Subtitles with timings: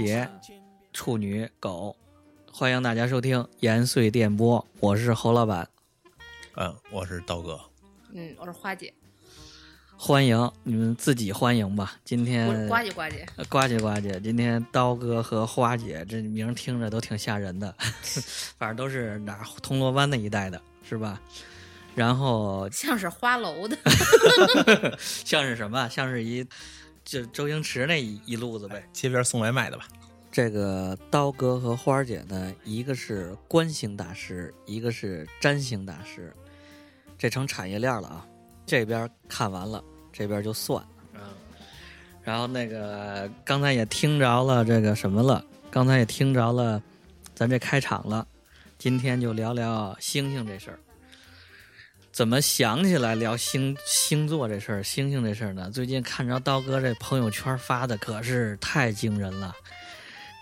[0.00, 0.26] 摩羯、
[0.94, 1.94] 处女、狗，
[2.50, 5.68] 欢迎大家收听延绥电波，我是侯老板，
[6.56, 7.60] 嗯，我是刀哥。
[8.14, 8.94] 嗯，我是花姐，
[9.98, 11.96] 欢迎你们自己欢迎吧。
[12.02, 13.26] 今天我是呱唧呱唧。
[13.36, 17.74] 呃呱唧呱唧，今天刀哥和花姐这名听着都挺吓人的，
[18.56, 21.20] 反正都是哪铜锣湾那一带的，是吧？
[21.94, 23.76] 然后像是花楼的
[24.98, 25.86] 像是什么？
[25.90, 26.46] 像是一
[27.04, 28.86] 就周星驰那一一路子呗。
[28.92, 29.86] 街边送外卖的吧？
[30.32, 36.32] 这个刀哥和花儿姐呢，一个是观星大师，一个是占星大师，
[37.18, 38.26] 这成产业链了啊。
[38.64, 40.86] 这边看完了，这边就算。
[41.14, 41.20] 嗯，
[42.22, 46.80] 然后那个刚才也听着了这个什么了，刚才也听着了，
[47.34, 48.24] 咱这开场了。
[48.78, 50.78] 今天就聊聊星星这事儿。
[52.12, 55.70] 怎么想起来聊星星座这事儿、星星这事儿呢？
[55.72, 59.54] 最近看着刀哥这朋友圈发的，可是太惊人了。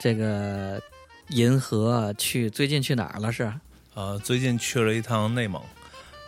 [0.00, 0.80] 这个
[1.28, 3.52] 银河去最近去哪儿了是？
[3.94, 5.62] 呃，最近去了一趟内蒙，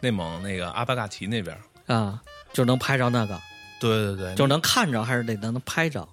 [0.00, 1.56] 内蒙那个阿巴嘎提那边。
[1.86, 2.20] 啊，
[2.52, 3.40] 就能拍着那个，
[3.80, 6.06] 对对对，就能看着，还是得能拍着，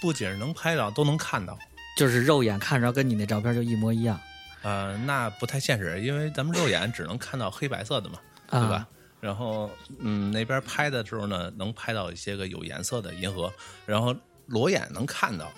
[0.00, 1.58] 不仅是能拍着，都能看到。
[1.96, 4.20] 就是肉眼看着跟你那照片就一模一样。
[4.62, 8.88] 呃，那不太现实，因为咱们肉眼只能看到黑白色的嘛，啊对吧？
[9.20, 13.52] 然后，嗯，那边拍的时候呢，能拍到一些个有颜色的银河，
[13.84, 14.14] 然后
[14.46, 15.52] 裸眼能看到，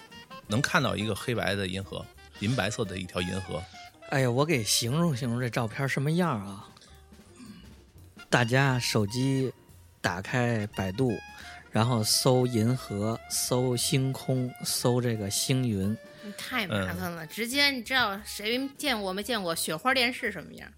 [0.46, 2.04] 能看到一个黑白的银河，
[2.38, 3.62] 银白色的一条银河。
[4.08, 6.66] 哎呀，我给形容形容这照片什么样啊？
[8.30, 9.52] 大家手机
[10.00, 11.12] 打开百度，
[11.70, 15.96] 然后搜银河，搜星空，搜这个星云。
[16.38, 17.26] 太麻烦了。
[17.26, 20.72] 直接你知道谁见过没见过雪花电视什么样？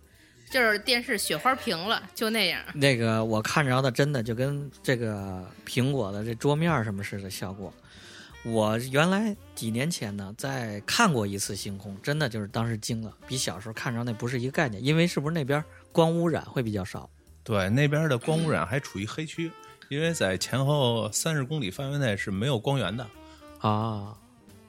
[0.53, 2.61] 就是电视雪花屏了，就那样。
[2.75, 7.73] 那个我看着的真的就跟这个苹果的这桌面什么似的效果。
[8.45, 14.85] 我原来几年前呢，在看过一次星空，真的就是当时惊了，比小时候看着那不是一个概念。
[14.85, 17.09] 因为是不是那边光污染会比较少？
[17.43, 19.51] 对，那边的光污染还处于黑区，
[19.89, 23.07] 因为在前后三十公里范围内是没有光源的。
[23.61, 24.15] 啊，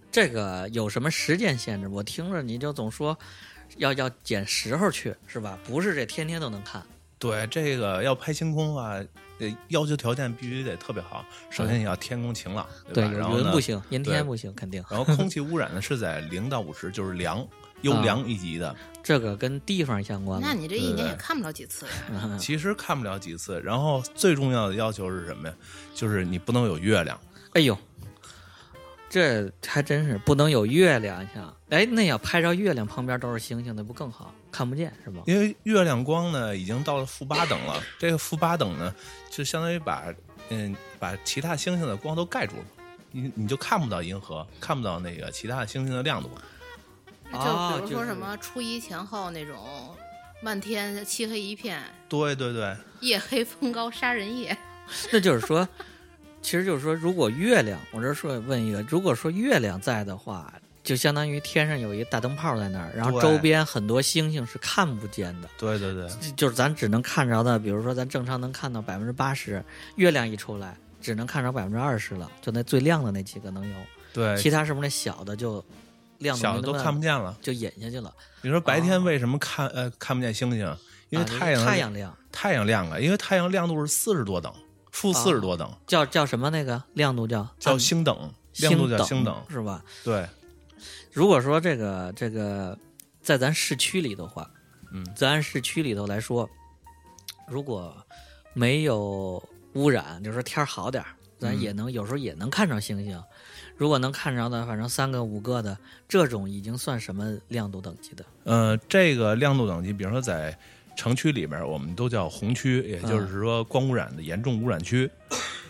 [0.09, 1.89] 这个有什么时间限制？
[1.89, 3.17] 我听着你就总说
[3.77, 5.57] 要要捡时候去，是吧？
[5.65, 6.81] 不是这天天都能看。
[7.19, 9.01] 对，这个要拍星空的话，
[9.39, 11.25] 呃，要求条件必须得特别好。
[11.49, 13.11] 首先你要天空晴朗，对，吧？
[13.11, 14.83] 然后云不行，阴天不行，肯定。
[14.89, 17.47] 然后空气污染呢是在零到五十，就是凉
[17.81, 18.75] 优良一级的。
[19.01, 20.41] 这个跟地方相关。
[20.41, 22.37] 那你这一年也看不了几次呀。
[22.39, 23.61] 其实看不了几次。
[23.61, 25.55] 然后最重要的要求是什么呀？
[25.93, 27.19] 就是你不能有月亮。
[27.53, 27.77] 哎呦，
[29.13, 31.55] 这还真是不能有月亮像。
[31.69, 34.33] 哎，那要拍着月亮旁边都是星星，那不更好？
[34.51, 35.21] 看不见是吧？
[35.27, 38.91] 因为月亮光呢已经到了负八等了，这个负八等呢，
[39.29, 40.11] 就相当于把
[40.49, 42.65] 嗯把其他星星的光都盖住了，
[43.11, 46.31] 你你就看不到银河，看不到那个其他星星的亮度。
[47.31, 49.95] 哦就比如说什么初一前后那种
[50.41, 54.57] 漫天漆黑一片，对对对，夜黑风高杀人夜。
[55.13, 55.67] 那就是说，
[56.43, 65.49] 其实就是说，如果月亮，我这说问一个，如果说月亮在的话，就相当于天上有一大灯泡在那儿，然后周边很多星星是看不见的。
[65.57, 69.63] 对对对，就是咱只能看着的，比如说咱正常能看到百分之八十，
[69.95, 73.75] 月亮一出来，只能看着百分之二十了，就那最亮的那几个能有，
[74.11, 75.63] 对，其他是不是那小的就
[76.17, 77.37] 亮度小的都看不见了。
[77.41, 78.13] 就隐下去了？
[78.41, 80.77] 你说白天哦为什么看、呃看不见星星？
[81.09, 84.51] 因为啊太阳、太阳亮，太阳亮了，因为太阳亮度是四十多等，
[84.93, 89.35] 负四十多等，叫叫什么那个亮度叫叫星等，亮度叫星星等。
[89.49, 89.83] 是吧？
[90.03, 90.25] 对，
[91.11, 92.77] 如果说这个这个
[93.21, 94.49] 在咱市区里的话，
[94.91, 96.47] 嗯，在咱市区里头来说，
[97.47, 97.93] 如果
[98.53, 99.41] 没有
[99.73, 101.09] 污染，就是说天儿好点儿，
[101.39, 103.21] 咱嗯也能、有时候也能看着星星。
[103.75, 105.75] 如果能看着的，反正三个五个的
[106.07, 108.23] 这种，已经算什么亮度等级的？
[108.43, 110.55] 呃，这个亮度等级，比如说在
[110.95, 115.09] 城区里边，我们都叫红区，也就是说光污染的严重污染区。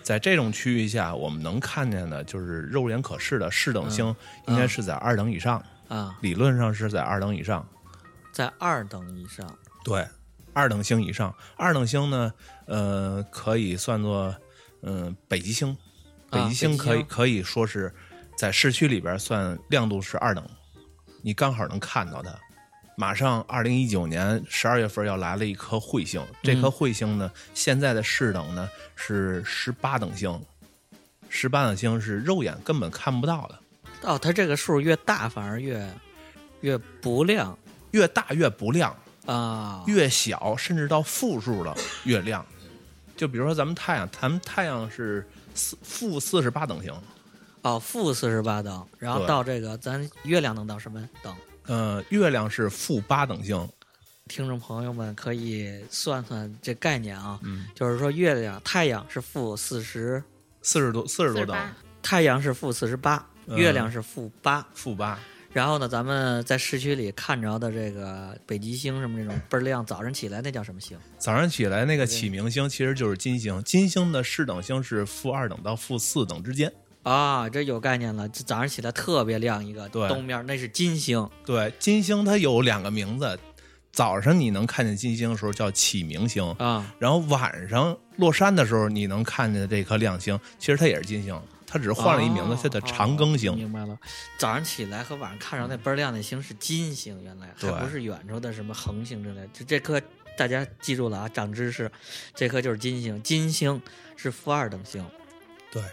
[0.01, 4.13] 在这种区域下，我们能看见的就是肉眼可视的视等星，
[4.47, 7.65] 应该是在二等以上，啊，理论上是在二等以上。
[8.33, 9.57] 在二等以上。
[9.83, 10.05] 对，
[10.51, 12.33] 二等星以上，二等星呢，
[12.65, 14.35] 呃，可以算作
[14.81, 15.77] 嗯、北极星，
[16.29, 17.93] 北啊极星北极星可以可以说是
[18.35, 20.45] 在市区里边算亮度是二等，
[21.21, 22.37] 你刚好能看到它。
[22.95, 30.39] 马上二零一九年十二月份要来了一颗彗星，这颗彗星呢，现在的视等呢是十八等星，
[31.29, 33.59] 十八等星是肉眼根本看不到的。
[34.03, 35.89] 哦，它这个数越大反而越
[36.61, 37.57] 越不亮
[37.91, 39.83] 越大越不亮，啊。
[39.87, 41.75] 越小甚至到负数了
[42.05, 42.45] 越亮。
[43.15, 46.93] 就比如说咱们太阳，咱们太阳是四负四十八等星，
[47.61, 51.35] 哦，负四十八等，然后到这个咱月亮能到什么等？
[51.67, 53.69] 呃，月亮是负八等星，
[54.27, 60.21] 听众朋友们可以算算这概念啊，嗯，就是说月亮、太阳是负四十，
[60.61, 61.57] 四十多四十多等，
[62.01, 63.57] 太阳是负四十八，嗯。
[63.57, 64.65] 月亮是负八。
[64.73, 65.17] 负八，
[65.51, 70.97] 然后呢，咱们在市区里看着的这个北极星什么这种倍儿亮，早上起来那叫什么星？
[71.17, 76.71] 早上起来那个启明星其实就是金星，金星的视等星是负二等到负四等之间。
[77.03, 78.27] 啊，这有概念了。
[78.29, 83.37] 这早上起来特别亮一个，对东面那是金星对，金星它有两个名字，
[83.91, 86.91] 早上你能看见金星的时候叫启明星，啊。
[86.97, 93.51] 然后晚上落山的时候你能看见这颗亮星，其实它也是金星，它只是换了一名字，哦它叫长庚星。
[93.51, 93.97] 哦明白了，
[94.37, 99.47] 早上起来和晚上看着那倍儿亮那星是金星，原来还不是远处的什么恒星之类的。
[99.51, 100.01] 这这颗
[100.37, 101.91] 大家记住了啊，长知识，
[102.33, 103.21] 这颗就是金星。
[103.21, 103.81] 金星
[104.15, 105.05] 是负二等星
[105.71, 105.83] 对，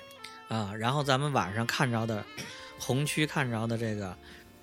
[0.51, 0.75] 啊。
[0.77, 2.23] 然后咱们晚上看着的
[2.79, 4.15] 红区看着的这个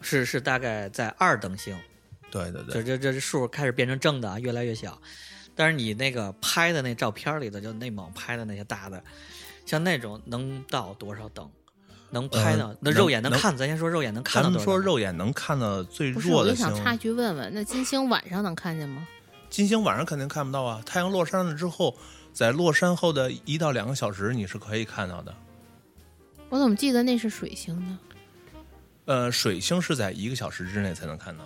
[0.02, 1.76] 是是大概在二等星，
[2.30, 5.02] 对对对，这这这数开始变成正的啊，越来越小。
[5.56, 9.04] 但是你那个拍的那照片里头，就内蒙拍的那些大的，
[9.66, 11.50] 像那种能到多少等？
[12.10, 12.68] 能拍到？
[12.68, 13.58] 呃那肉眼能能看？
[13.58, 14.82] 咱先说肉眼能看咱们到多少等？
[14.82, 19.08] 嗯说肉眼能看到最，弱的星我就想，插一句问问，那金星晚上能看见吗？
[19.50, 20.82] 金星晚上肯定看不到啊。
[20.86, 21.96] 太阳落山了之后，
[22.34, 25.34] 在落山后的一到两个小时，你是可以看到的。
[26.50, 28.00] 我怎么记得那是水星呢？
[29.06, 31.44] 呃，水星是在一个小时之内才能看到。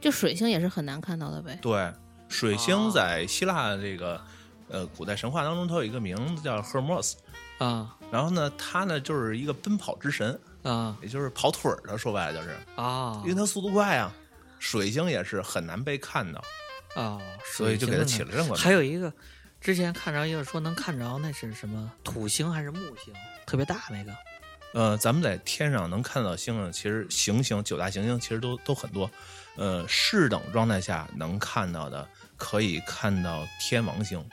[0.00, 1.58] 就水星也是很难看到的呗。
[1.62, 1.92] 对，
[2.28, 4.20] 水哦星在希腊这个
[4.68, 7.16] 呃古代神话当中，它有一个名字叫赫尔墨斯。
[7.58, 14.12] 啊然后呢，它呢就是一个奔跑之神，啊也就是跑腿儿的，说白了就是，啊因为它速度快啊。
[14.58, 16.40] 水星也是很难被看到，
[16.94, 17.20] 啊！
[17.52, 18.62] 所以就给它起了这么个名字。
[18.62, 19.12] 还有一个，
[19.60, 23.12] 之前看着一个说能看着那是什么土星还是木星，
[23.44, 24.14] 特别大那个
[24.72, 29.10] 呃，咱们在天上能看到星星，其实行星九大行星其实都都很多。
[29.56, 32.08] 呃，适等状态下能看到的，
[32.38, 34.24] 可以看到天王星。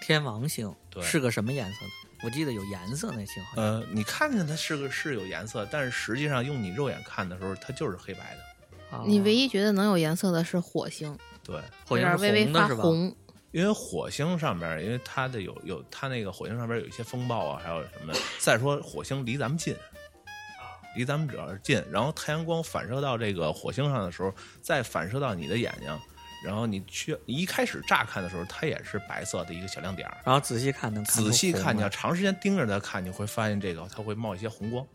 [0.00, 1.90] 天王星，对是个什么颜色的？
[2.24, 3.64] 我记得有颜色那星好像。
[3.64, 8.96] 呃，你看见它是个是有颜色，但是实际上用你肉眼看的时候，它就是黑白的。
[8.96, 12.76] 啊你唯一觉得能有颜色的是火星，对，火星是微微红的是吧？
[12.76, 13.16] 发红。
[13.50, 18.18] 因为火星上边，因为它的有有它那个火星上边有一些风暴啊，还有什么的。
[18.38, 19.74] 再说火星离咱们近，
[20.94, 25.98] 离咱们主要是近，然后太阳光反射到这个火星上的时候，再反射到你的眼睛，
[26.44, 30.18] 然后你去你一开始乍看的时候，它也是白色的一个小亮点儿。
[30.24, 34.86] 然后仔细看能看出仔细看，你要长时间盯着它看，你会发现这个它会冒一些红光。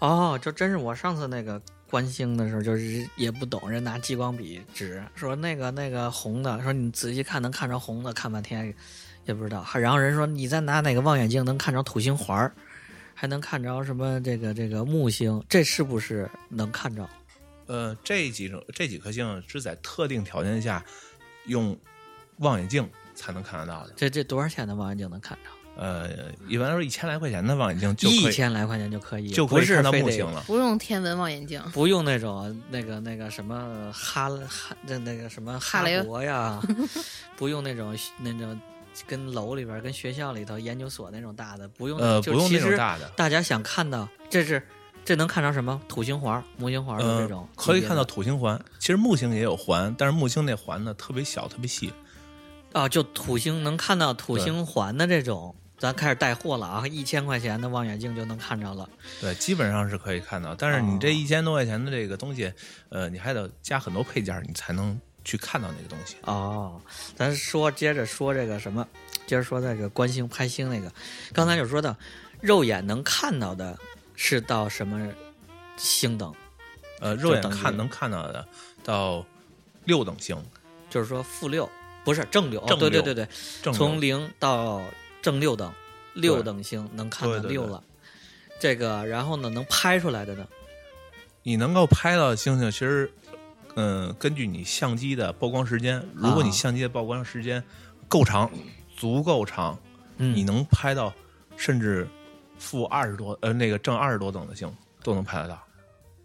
[0.00, 1.60] 哦，就真是我上次那个
[1.90, 8.72] 观星的时候，就是也不懂，人拿激光笔指说那个那个红的，说你仔细看能看着红的，看半天
[9.24, 9.66] 也不知道。
[9.74, 12.52] 然后人说你再拿哪个望远镜能看着土星环儿，
[13.12, 17.08] 还能看着什么这个这个木星，这是不是能看着？
[17.66, 20.84] 呃，这几种这几颗星是在特定条件下
[21.46, 21.76] 用
[22.38, 23.92] 望远镜才能看得到的。
[23.96, 25.50] 这这多少钱的望远镜能看着？
[25.82, 26.10] 呃，
[26.46, 30.44] 一般来说一千来块钱的望远镜就可一以千来块钱就可以，就可以不是看到非得木星了。
[30.46, 36.60] 不用天文望远镜，不用那种那个那个什么哈哈那那个什么哈哈雷勃呀，
[37.34, 38.60] 不用那种那种
[39.06, 44.62] 跟楼里边儿跟学校里头研究所那种大的，不用那呃，不用就其实那种大的，大家想看到，这是
[45.02, 48.62] 这能看着什么土星环、木星环的呃这种，可以看到土星环。
[48.78, 51.90] 其实木星也有环，但是木星那环呢特别小，特别细。
[52.72, 58.86] 啊，就土星能看到土星环的这种，咱开始带货了啊，一千块钱的望远镜就能看着了。
[59.18, 60.54] 对，基本上是可以看到。
[60.54, 62.52] 但是你这哦一千多块钱的这个东西，
[62.90, 66.16] 呃，你还得加很多配件儿，你才能去看到那个东西。
[66.26, 66.78] 哦，
[67.16, 68.86] 咱说接着说这个什么，
[69.26, 70.92] 接着说那个观星拍星那个，
[71.32, 71.96] 刚才就说到，
[72.42, 73.78] 肉眼能看到的
[74.14, 75.10] 是到什么
[75.78, 76.34] 星等？
[77.00, 78.46] 呃，肉眼看能看到的
[78.84, 79.24] 到
[79.86, 80.36] 六等星，
[80.90, 81.66] 就是说负六，
[82.04, 83.26] 不是正六，哦正六对对对
[83.62, 84.82] 对，从零到
[85.22, 85.72] 正六等，
[86.14, 87.82] 六等星能看到六了。
[88.58, 90.46] 这个，然后呢，能拍出来的呢？
[91.42, 93.10] 你能够拍到星星，其实，
[93.76, 97.62] 嗯、根据你相机的曝光时间，如果你啊相机的曝光时间
[98.08, 98.50] 够长，
[98.94, 99.78] 足够长，
[100.18, 101.12] 嗯你能拍到
[101.56, 102.06] 甚至
[102.58, 104.70] 负二十多，呃，那个正二十多等的星
[105.02, 105.62] 都能拍得到。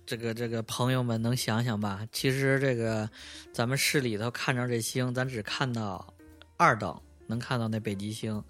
[0.05, 2.05] 这个这个朋友们能想想吧？
[2.11, 3.09] 其实这个
[3.53, 6.13] 咱们市里头看着这星，咱只看到
[6.57, 8.43] 二等，能看到那北极星，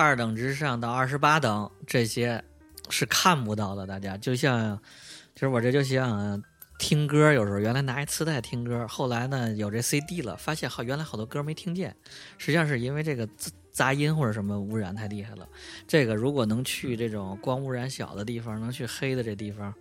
[0.00, 2.42] 二等之上到二十八等这些
[2.88, 3.86] 是看不到的。
[3.86, 4.80] 大家就像
[5.34, 6.42] 其实我这就像
[6.78, 11.94] 听歌，有时候原来拿一磁带听歌，后来呢有这 CD 了，发现好原来好多歌没听见，
[12.38, 15.46] 实际上是因为这个杂杂音或者什么污染太厉害了。
[15.86, 19.74] 这个如果能去这种光污染小的地方，能去黑的这地方，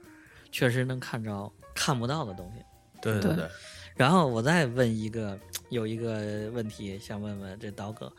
[0.52, 2.62] 确实能看着看不到的东西。
[3.02, 3.50] 对对对对，
[3.96, 8.12] 然后我再问一个，有一个问题想问问这刀哥，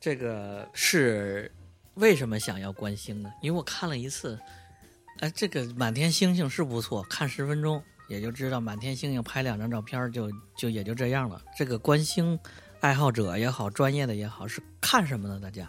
[0.00, 1.52] 这个是
[1.94, 3.30] 为什么想要观星呢？
[3.42, 4.40] 因为我看了一次，
[5.18, 11.42] 哎，这个满天星星是不错，看十分钟也就知道满天星星，拍两张照片就就也就这样了。
[11.54, 12.38] 这个观星
[12.80, 15.38] 爱好者也好，专业的也好，是看什么呢？
[15.38, 15.68] 大家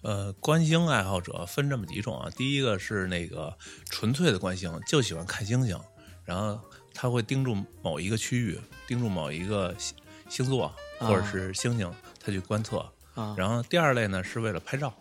[0.00, 2.30] 呃，观星爱好者分这么几种啊。
[2.34, 3.54] 第一个是那个
[3.90, 5.78] 纯粹的观星，就喜欢看星星，
[6.24, 6.58] 然后
[6.94, 9.94] 他会盯住某一个区域，盯住某一个星
[10.30, 12.90] 星座或者是星星，他去观测。
[13.14, 14.94] 啊然后第二类呢是为了拍照，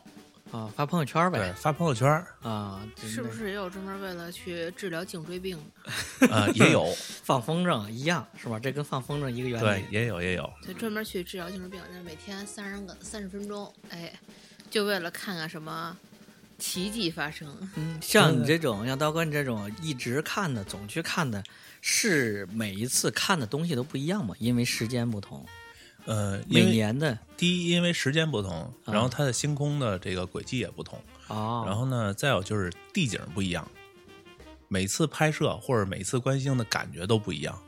[0.51, 5.58] 啊，发朋友圈对，呗发朋友圈儿啊，是不是也有专门为了去治疗颈椎病
[6.20, 6.28] 的？
[6.28, 6.86] 啊、也有，
[7.24, 8.60] 放风筝一样是吧？
[8.60, 9.66] 这跟放风筝一个原理。
[9.66, 10.51] 对，也有也有。
[10.66, 14.12] 就专门去治疗颈椎病，那每天三十个三十分钟，哎，
[14.70, 15.96] 就为了看看什么
[16.58, 17.48] 奇迹发生。
[17.75, 21.44] 嗯，像你这种，像刀哥你这种一直看的，总去看的，
[21.80, 24.36] 是每一次看的东西都不一样嘛？
[24.39, 25.46] 因为时间不同，
[26.06, 33.70] 呃，因每年的第一，因为时间不同，啊然后它的星空的这个轨迹也不同，哦，然后呢，再有就是地景不一样，
[34.68, 37.60] 每次拍摄或者每次观星的感觉都不一样。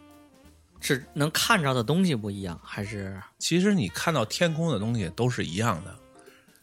[0.83, 5.95] 是能看着的东西不一样，还是其实你看到天空的东西都是一样的，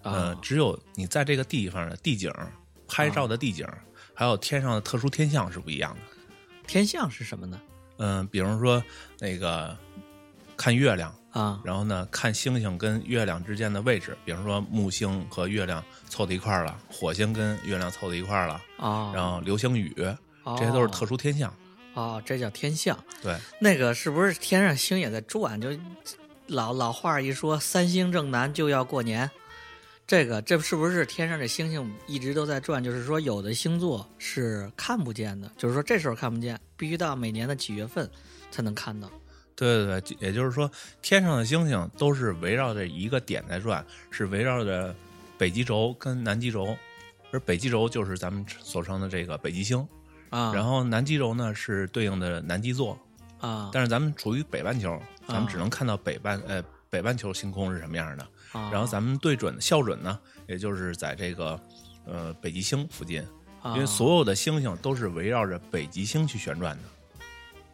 [0.02, 2.32] 呃啊，只有你在这个地方的地景
[2.88, 3.64] 拍照的地景，
[4.14, 6.00] 还有天上的特殊天象是不一样的。
[6.66, 7.60] 天象是什么呢？
[7.98, 8.82] 嗯、比如说
[9.18, 9.76] 那个
[10.56, 19.94] 看月亮，啊然后呢看星星跟月亮之间的位置，比如说木星和月亮凑到一块儿了，火星跟月亮凑到一块儿了，啊，然后流星雨，
[20.44, 21.52] 哦这些都是特殊天象。
[21.94, 22.96] 哦，这叫天象。
[23.20, 25.60] 对，那个是不是天上星也在转？
[25.60, 25.68] 就
[26.46, 29.28] 老老话一说，三星正南就要过年。
[30.06, 32.82] 这个这是不是天上这星星一直都在转？
[32.82, 38.08] 就是说，有的星座是看不见的，就是说这时候看不见，必须到每年的几月份
[38.50, 39.10] 才能看到。
[39.58, 40.70] 对对对，也就是说，
[41.02, 44.94] 天上的星星都是围绕着一个点在转，是围绕着
[45.36, 46.76] 北极轴跟南极轴，
[47.32, 49.84] 而北极轴就是咱们所称的这个北极星，
[50.30, 52.96] 啊，然后南极轴呢是对应的南极座。
[53.40, 56.60] 啊，但是咱们处于北半球，咱们只能看到北半呃
[56.90, 58.24] 北半球星空是什么样的。
[58.50, 61.60] 啊然后咱们对准校准呢，也就是在这个
[62.04, 63.22] 呃北极星附近，
[63.62, 66.82] 啊因为所有的星星都是围绕着北极星去旋转的。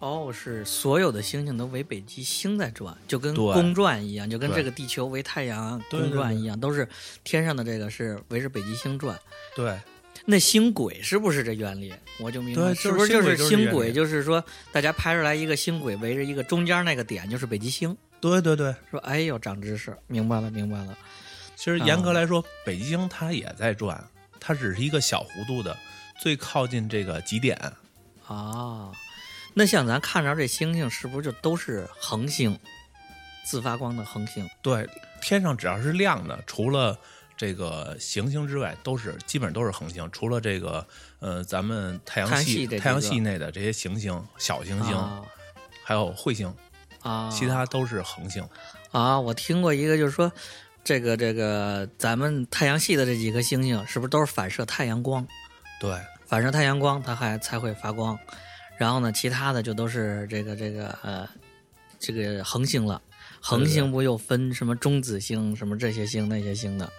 [0.04, 6.86] 哦，是所有的星星都围北极星在转，就跟公转一样，就跟这个地球围太阳公转一样，都是
[7.24, 9.18] 天上的这个是围着北极星转。
[9.56, 9.80] 对，
[10.26, 11.90] 那星轨是不是这原理？
[12.20, 13.94] 我就明白，是不是就是是星轨？
[13.94, 17.96] 就是说，大家拍出来一个星轨，围着一个中间那个点就是北极星。
[18.20, 18.74] 对对对。
[18.90, 20.94] 说，哎呦，长知识，明白了，明白了。
[21.56, 24.06] 其实严格来说，北极星它也在转，
[24.38, 25.74] 它只是一个小弧度的，
[26.20, 27.58] 最靠近这个极点。
[28.26, 28.92] 啊，
[29.54, 32.58] 那像咱看着这星星，是不是就都是恒星，
[33.44, 34.48] 自发光的恒星？
[34.60, 34.88] 对，
[35.22, 36.98] 天上只要是亮的，除了
[37.36, 40.86] 这个行星之外，都是基本都是恒星，除了这个
[41.20, 45.22] 呃，咱们太阳系太阳系内的这些行星、小行星，啊
[45.84, 46.52] 还有彗星，
[47.02, 48.42] 啊，其他都是恒星。
[48.90, 50.32] 啊，我听过一个，就是说，
[50.82, 55.26] 这个这个咱们太阳系的这几颗星星，是不是都是反射太阳光？
[55.78, 58.18] 对，反射太阳光，它还才会发光。
[58.78, 61.28] 然后呢，其他的就都是这个这个呃，
[61.98, 63.00] 这个恒星了。
[63.40, 66.90] 恒星不又分什么中子星、什么这些星、那些星的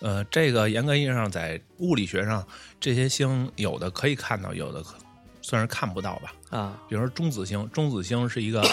[0.00, 2.46] 呃，这个严格意义上在物理学上，
[2.78, 4.94] 这些星有的可以看到，有的可
[5.42, 6.32] 算是看不到吧。
[6.50, 8.64] 啊比如说中子星， 中子星是一个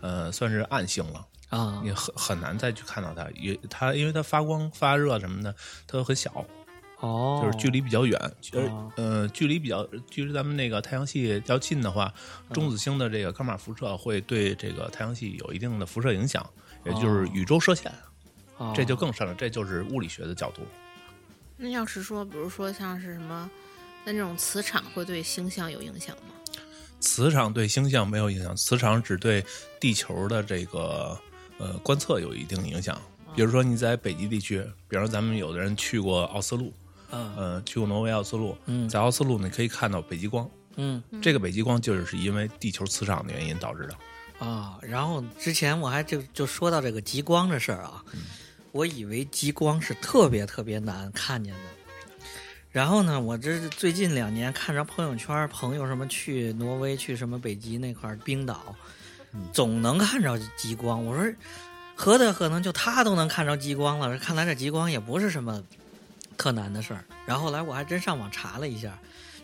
[0.00, 1.26] 呃，算是暗星了。
[1.50, 5.54] 啊你很很难再去看到它，也它因为它发光发热什么的，
[5.86, 6.44] 它都很小，
[7.00, 12.12] 哦，就是距离比较远，其实哦呃距离比较距离咱们那个太阳系较近的话，
[12.52, 16.48] 中子星的这个伽马辐射会对这个太阳系有一定的辐射影响，
[16.84, 17.92] 也就是宇宙射线，
[18.56, 20.62] 哦这就更深了，这就是物理学的角度。
[21.58, 23.50] 那要是说，比如说像是什么，
[24.04, 26.34] 那这种磁场会对星象有影响吗？
[26.98, 29.44] 磁场对星象没有影响，磁场只对
[29.78, 31.18] 地球的这个
[31.58, 32.98] 呃观测有一定影响。
[33.34, 36.72] 比如说你在北极地区，比如说咱们有的人去过奥斯陆，
[37.10, 43.96] 嗯呃，去过挪威奥斯陆，嗯在奥斯陆你可以看到北极光，嗯这个北极光就是因为地球磁场的原因导致的。
[44.38, 48.04] 啊，然后之前我还就就说到这个极光的事儿啊，
[48.72, 51.60] 我以为极光是特别特别难看见的，
[52.70, 58.76] 然后呢，我这最近两年看着朋友圈，朋友什么去挪威、去什么北极那块儿冰岛，
[59.54, 61.02] 总能看着极光。
[61.02, 61.32] 我说，
[61.94, 64.18] 何德何能，就他都能看着极光了？
[64.18, 65.62] 看来这极光也不是什么
[66.36, 67.04] 特难的事儿。
[67.24, 68.98] 然后后来我还真上网查了一下，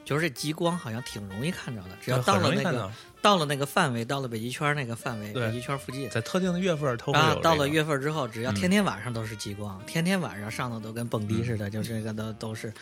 [0.05, 6.11] 就是这极光好像挺容易看着的，只要到了那个到到了那个范围，到了北极圈那个范围，北极圈附近。
[6.11, 12.73] 在特定的月份儿都会有、这，个啊到了月份之后，只要嗯天天晚上都是极光，天天晚上上头都跟蹦迪似的，就这个都都是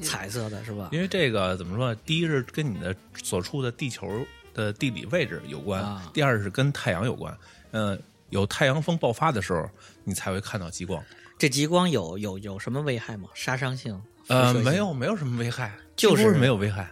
[0.00, 0.88] 彩色的，是吧？
[0.92, 1.94] 因为这个怎么说？
[2.06, 7.36] 第一是跟你的所处的地球的地理位置有关，啊第二是跟太阳有关。
[7.72, 9.68] 嗯、有太阳风爆发的时候，
[10.04, 11.02] 你才会看到极光。
[11.38, 13.28] 这极光有有有什么危害吗？
[13.32, 14.00] 杀伤性？
[14.26, 16.90] 呃，没有，没有什么危害，就是没有危害。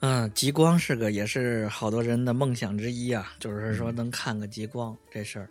[0.00, 5.48] 嗯，极光是个也是好多人的梦想之一啊，就是嗯说能看个极光这事儿。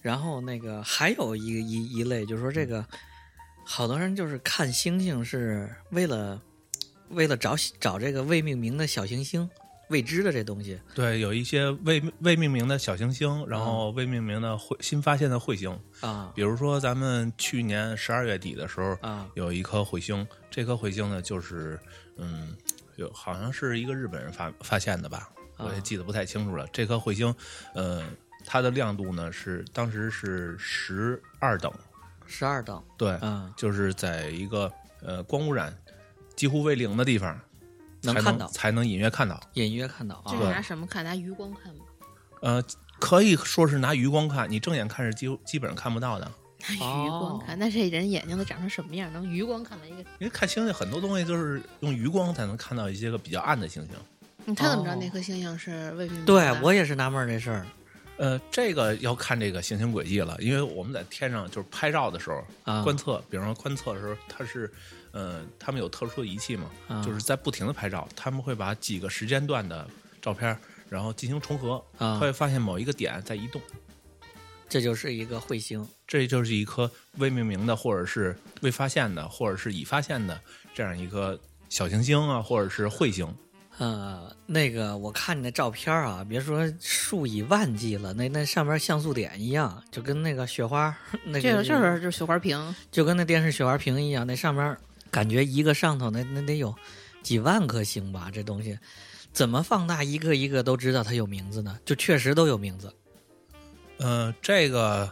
[0.00, 2.84] 然后那个还有一一一类，就是说这个
[3.64, 6.40] 好多人就是看星星是为了
[7.10, 9.48] 为了找找这个未命名的小行星，
[9.88, 10.80] 未知的这东西。
[10.94, 16.32] 对，有一些未未命名的小行星，然后未命名的彗新发现的彗星，啊。
[16.34, 21.78] 比如说咱们去年十二月底的时候，啊有一颗彗星，这颗彗星呢，就是
[22.16, 22.56] 嗯，
[22.96, 26.66] 有好像是一个日本人发发现的吧，啊我也记得不太清楚了。
[26.72, 27.34] 这颗彗星，
[27.74, 28.02] 呃，
[28.46, 31.72] 它的亮度呢是当时是十二等，
[32.26, 32.82] 十二等。
[32.96, 34.72] 对，啊，就是在一个
[35.02, 35.76] 呃光污染
[36.36, 37.40] 几乎为零的地方，才
[38.04, 39.40] 能看到才能隐约看到。
[39.54, 41.04] 隐约看到啊这是拿什么看？
[41.04, 41.80] 拿余光看吗？
[42.42, 42.62] 呃，
[42.98, 46.30] 可以说是拿余光看，你正眼看是基基本上看不到的。
[46.64, 49.12] 拿余哦光看，那这人眼睛都长成什么样？
[49.12, 49.96] 能余光看到一个？
[50.18, 53.92] 因为看星星很多东西就是用余光才能看到一些个比较暗的星星。
[54.46, 56.24] 嗯他怎么知道哦那颗星星是未命名？
[56.24, 57.66] 对我也是纳闷儿这事儿
[58.16, 64.72] 呃，这个要看这个行星轨迹了，因为我们在天上就是拍照的时候，啊观测，比方说观测的时候，它是，
[65.14, 69.88] 呃，他们有特殊的仪器嘛，啊就是在不停的拍照，他们会把几个时间段的
[70.20, 73.62] 照片，然后进行重合，啊他会发现某一个点在移动，
[74.68, 75.86] 这就是一个彗星。
[76.06, 80.38] 这就是一颗未命名的，或者是未发现的，或者是已发现的
[80.74, 83.32] 这样一个小行星啊，或者是彗星。
[83.78, 94.76] 呃，那个我看你那照片啊，别说数以万计了，那那上面像素点一样，就跟那个雪花，那这个个就是就是雪花屏，就跟那电视雪花屏一样，那上面
[95.14, 96.74] 感觉一个上头那那得有
[97.22, 98.76] 几万颗星吧，这东西。
[99.32, 101.78] 怎么放大一个一个都知道它有名字呢？
[101.84, 102.92] 就确实都有名字。
[103.98, 105.08] 呃，这个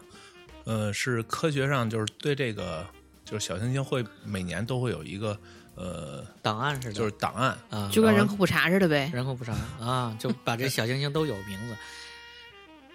[0.65, 2.85] 呃是科学上就是对这个
[3.25, 5.39] 就是小行星会每年都会有一个
[5.77, 9.09] 呃档案似的，就是档案，啊，就跟人口普查似的呗。
[9.15, 11.77] 人口普查啊，就把这小行星都有名字，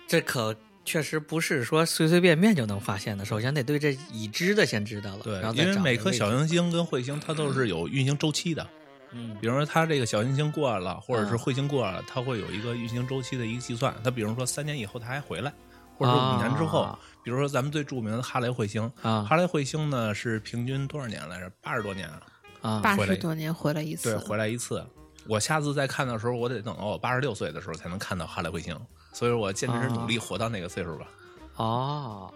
[0.07, 0.53] 这可
[0.87, 3.25] 确实不是说随随便便就能发现的。
[3.25, 8.65] 首先得对这已知的先知道了，对然后，因为每颗小行星跟彗星它都是有运行周期的。
[9.11, 13.93] 嗯比如说，它这个小行星过来了，或者是啊彗星过来了，它会有一个运行周期的一个计算。
[14.01, 15.53] 它比如说三年以后它还回来，
[15.97, 21.51] 或者说五年之后，啊比如说咱们最著名的哈雷彗星，啊哈雷彗星呢是平均多少年来着？
[21.61, 22.21] 八十多年啊，
[22.61, 24.85] 啊八十多年回来一次，对，回来一次。
[25.27, 28.77] 我下次再看的时候，我得等到我八十六岁的时候才能看到哈雷彗星，
[29.13, 31.07] 所以我坚持努力活到那个岁数吧。
[31.55, 32.33] 哦，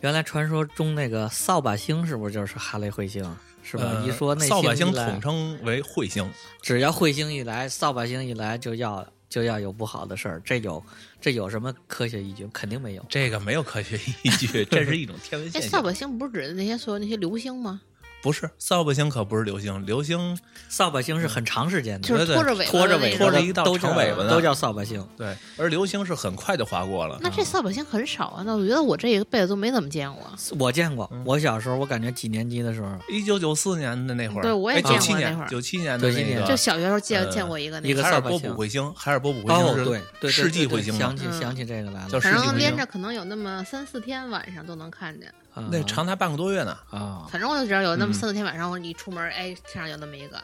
[0.00, 3.24] 原来传说中那个扫把星是不是就是哈雷彗星？
[3.66, 3.84] 是吧？
[3.84, 6.30] 呃一说那扫把星统称为彗星，
[6.60, 10.84] 只要彗星一来，扫把星一来就要就要有不好的事儿，这有
[11.18, 12.46] 这有什么科学依据？
[12.52, 13.06] 肯定没有。
[13.08, 15.70] 这个没有科学依据，这是一种天文哎，现象。
[15.70, 17.80] 扫把星不是指的那些所有那些流星吗？
[18.24, 20.38] 不是扫把星可不是流星，流星
[20.70, 23.18] 扫把星是很长时间的，就是拖着尾巴拖着尾巴的那种。
[23.18, 25.06] 拖着一道都叫长尾巴呢都叫扫把星。
[25.14, 27.18] 对，而流星是很快就划过了。
[27.20, 30.22] 那这扫把星很少啊，那我觉得我这一辈子都没怎么见过。
[30.58, 31.22] 我见过，嗯。
[31.26, 35.48] 我小时候我感觉几年级的时候，一九九四年的那会儿，对我也哎见过九七年那会儿。
[35.48, 42.20] 九七年的97年那个，就小学时候见呃见过一个那一个海尔波扫把星普彗星，海尔波普彗哦，星是对对对世纪彗星，想起嗯想起这个来了。
[42.20, 45.30] 反正连着可能有那么三四天晚上都能看见。
[45.54, 46.76] 啊那长达半个多月呢。
[46.90, 50.42] 啊，反正我就知道有那么嗯三四天晚上，我一出门，哎，天上有那么一个。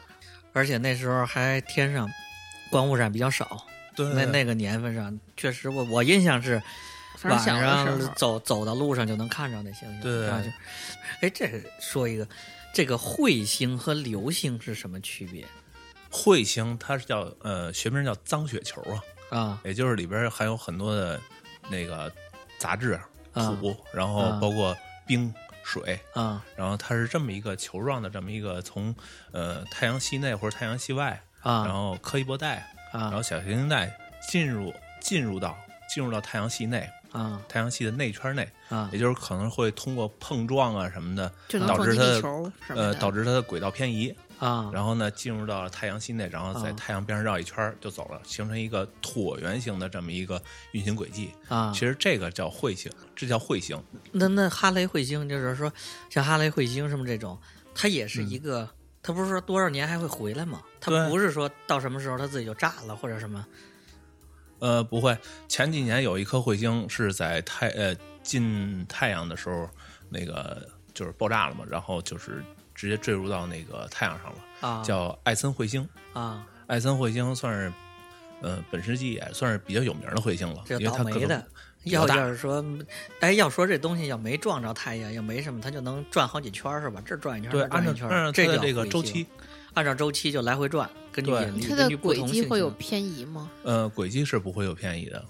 [0.53, 2.09] 而且那时候还天上
[2.69, 6.61] 光污染比较少，对，那那个年份上确实我我印象是
[7.15, 10.01] 反正小晚上走走到路上就能看着那星星。
[10.01, 10.29] 对
[11.21, 12.27] 哎，这说一个，
[12.73, 15.45] 这个彗星和流星是什么区别
[16.11, 18.81] 彗星它是叫呃学名叫脏雪球
[19.29, 19.61] 啊，啊？
[19.63, 21.17] 也就是里边含有很多的
[21.69, 22.11] 那个
[22.57, 25.33] 杂质、啊土，然后啊包括冰、
[25.63, 28.95] 水，啊然后它是这么一个球状的这么一个从
[29.31, 31.65] 呃太阳系内或者太阳系外，啊！
[31.65, 32.57] 然后柯伊伯带
[32.91, 33.97] 啊，然啊后小行星带
[34.29, 35.57] 进入进入到
[35.89, 41.31] 进入到太阳系内，啊太阳系的内圈内，啊也就是可能会通过碰撞啊什么的，
[41.67, 42.51] 导致它的。
[42.69, 51.31] 呃导致它的轨道偏移，啊，然后呢进入到了太阳系内，然后在啊太阳边上绕一圈儿就走了，形成一个椭圆形的这么一个运行轨迹。
[51.47, 53.79] 啊其，实这个叫彗星，这叫彗星。
[54.11, 55.71] 那那哈雷彗星就是说，
[56.09, 57.39] 像哈雷彗星什么这种，
[57.75, 58.67] 它也是一个，
[59.03, 60.63] 它不是说多少年还会回来吗？
[60.79, 63.45] 它不是说到什么时候它自己就炸了或者什么
[64.57, 65.15] 呃，不会，
[65.47, 69.69] 前几年有一颗彗星是在太呃近太阳的时候，
[70.09, 72.43] 那个就是爆炸了嘛，然后就是
[72.81, 75.87] 直接坠入到那个太阳上了，啊，叫艾森彗星。
[76.13, 77.71] 啊，艾森彗星算是，
[78.41, 81.35] 呃，本世纪也算是比较有名的彗星了，这因为它可能倒霉的。
[81.83, 82.65] 要比较大要是说，
[83.19, 86.99] 哎，要说这东西要没撞着太阳，要没什么，它就能转好几圈儿是吧？
[87.05, 89.27] 这转一圈儿，对，按照圈儿，按照这叫它的这个周期，，
[89.75, 93.47] 按照周期就来回转，根据对引力，它的根据轨迹会有偏移吗？
[93.61, 95.23] 呃，轨迹是不会有偏移的。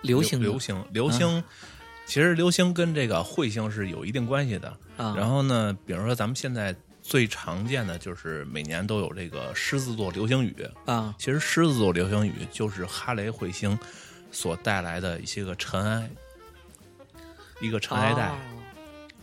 [0.00, 1.44] 流星流星，流星，
[2.06, 4.74] 其实流星跟这个彗星是有一定关系的。
[4.96, 6.74] 啊，然后呢，比如说咱们现在
[7.08, 10.68] 最常见的就是每年都有这个狮子座流星雨。
[10.86, 13.78] 啊其实狮子座流星雨就是哈雷彗星
[14.32, 16.10] 所带来的一些个尘埃，
[17.60, 18.28] 一个尘埃带。
[18.28, 18.36] 哦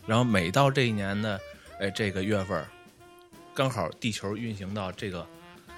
[0.06, 1.40] 然后每到这一年的
[1.78, 2.66] 哎这个月份儿，
[3.54, 5.26] 刚好地球运行到这个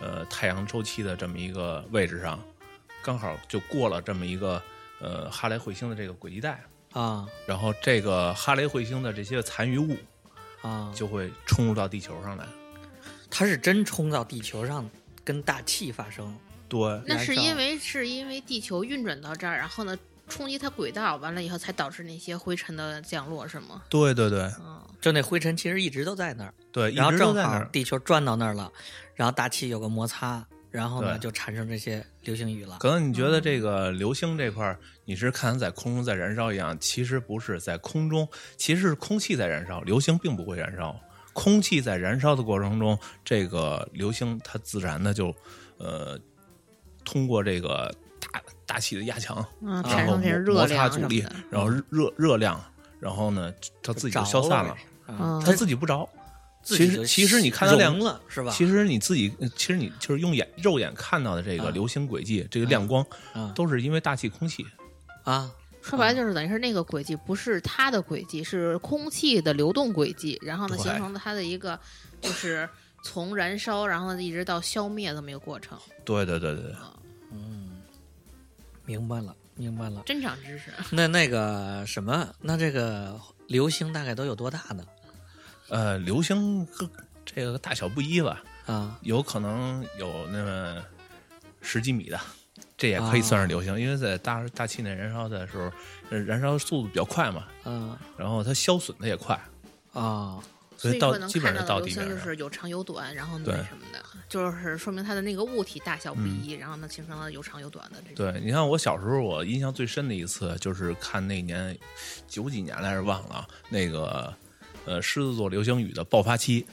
[0.01, 2.43] 呃太阳周期的这么一个位置上，
[3.03, 4.61] 刚好就过了这么一个
[5.01, 6.61] 呃哈雷彗星的这个轨迹带。
[6.93, 9.97] 啊然后这个哈雷彗星的这些残余物
[10.63, 12.47] 啊，就会冲入到地球上来。
[13.31, 14.89] 它是真冲到地球上，
[15.25, 16.37] 跟大气发生
[16.69, 19.97] 对，那是因为是因为地球运转到这儿，然后呢
[20.29, 23.83] 冲击它轨道，完了以后才导致那些灰尘的降落，是吗？
[23.89, 27.65] 对对对嗯，就那灰尘其实一直都在那儿，对，一然后正直都在那儿。
[27.65, 28.73] 好地球转到那儿了，
[29.15, 32.79] 然后大气有个摩擦，然后呢就产生这些流星雨了。
[32.79, 40.95] 可能你觉得这个流星这块儿，你是看它在空中在燃烧一样，其实不是，在空中其实是空气在燃烧，流星并不会燃烧。
[41.33, 45.35] 空气在燃烧的过程中，这个流星它自然的就，
[45.77, 46.19] 呃，
[47.05, 47.95] 通过这个
[48.33, 52.59] 大大气的压强，嗯，然后产生这些热摩摩擦阻力，，然后热热量，
[52.99, 53.53] 然后呢，
[53.83, 54.75] 它自己就消散了
[55.45, 56.09] 它自己不着。
[56.67, 58.51] 其实其实你看到亮了是吧？
[58.51, 64.67] 其实你自己，其实你就是用眼肉眼看到的这个啊流星轨迹，这个亮光，啊都是因为大气空气。
[65.23, 65.51] 啊
[65.81, 71.79] 说白了就是等于是那个轨迹不是它的轨迹，是空气的流动轨迹，然后呢形成了它的一个
[72.21, 72.69] 就是
[73.05, 75.79] 从燃烧，然后呢一直到消灭这么一个过程。
[76.05, 76.75] 对对对对对，
[78.85, 80.03] 明白了，明白了。
[80.05, 84.85] 真长知识，那那个什么，那这个流星大概都有多大呢？
[85.69, 86.89] 呃，流星个
[87.25, 90.85] 这个大小不一吧，啊有可能有那么
[91.61, 92.21] 十几米的，
[92.77, 95.71] 这也可以算是流星，因为在大大气内燃烧的时候，
[96.11, 99.39] 呃燃烧速度比较快嘛，啊然后它消损的也快，
[99.93, 100.39] 啊
[100.79, 102.09] 所以到以基本上到地面上。
[102.11, 108.33] 就是有长有短，然后那对什么的，就是说明它的那个物体大小不一，然后呢形成了有长有短的这种。
[108.33, 111.75] 对，你看我小时候，我印象最深的一次就是看那年
[112.29, 114.33] 九几年来着忘了啊，那个
[114.87, 116.65] 呃狮子座流星雨的爆发期，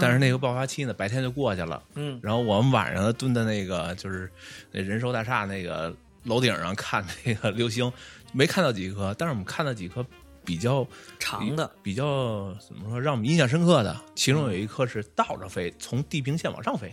[0.00, 2.18] 但是那个爆发期呢白天就过去了，嗯。
[2.22, 4.28] 然后我们晚上蹲在那个就是
[4.72, 5.94] 那人寿大厦那个
[6.24, 7.92] 楼顶上看那个流星，
[8.32, 10.04] 没看到几颗，但是我们看到几颗
[10.44, 10.86] 比较
[11.18, 16.92] 长的比较怎么说让我们印象深刻的，其中有一颗是倒着飞，从地平线往上飞，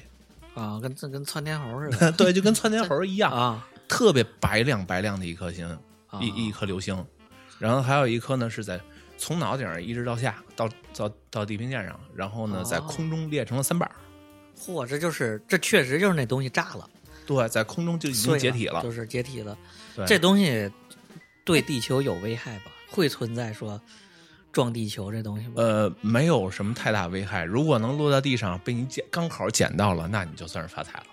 [0.53, 2.11] 啊，跟这跟窜天猴似的。
[2.17, 3.67] 对，就跟窜天猴一样， 啊。
[3.87, 5.65] 特别白亮白亮的一颗星，
[6.07, 7.05] 啊一一颗流星，
[7.57, 8.77] 然后还有一颗呢是在
[9.17, 13.95] 从脑顶上一直到下到到到地平线上，然后呢哦在空中裂成了三瓣儿，
[14.57, 16.89] 嚯，这就是这确实就是那东西炸了，
[17.25, 19.57] 对，在空中就已经解体了，就是解体了。
[20.05, 20.71] 这东西
[21.43, 22.71] 对地球有危害吧？
[22.89, 23.81] 会存在说
[24.51, 25.53] 撞地球这东西吗？
[25.57, 27.43] 呃，没有什么太大危害。
[27.43, 31.05] 如果能落到地上被你捡刚好捡到了，那你就算是发财了。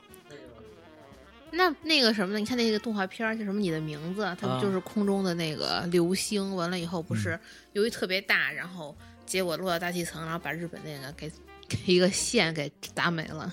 [1.56, 2.38] 那那个什么呢？
[2.38, 6.54] 你看那个动画片儿，就什么你的名字，它啊不就是空中的那个流星？
[6.54, 7.38] 完了以后不是
[7.72, 11.30] 由于特别大，然后结果落到大气层，然后把日本那个给
[11.68, 13.52] 给一个线给打没了。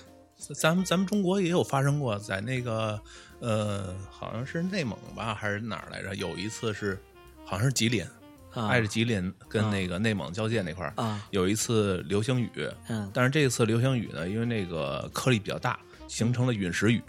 [0.60, 3.00] 咱们咱们中国也有发生过，在那个
[3.38, 6.14] 呃，好像是内蒙吧，还是哪儿来着？
[6.16, 6.98] 有一次是
[7.44, 8.04] 好像是吉林，
[8.52, 12.50] 啊挨着吉林跟那个内蒙交界那块儿，啊有一次流星雨。
[12.88, 17.00] 嗯但是这次流星雨呢，因为那个颗粒比较大，形成了陨石雨。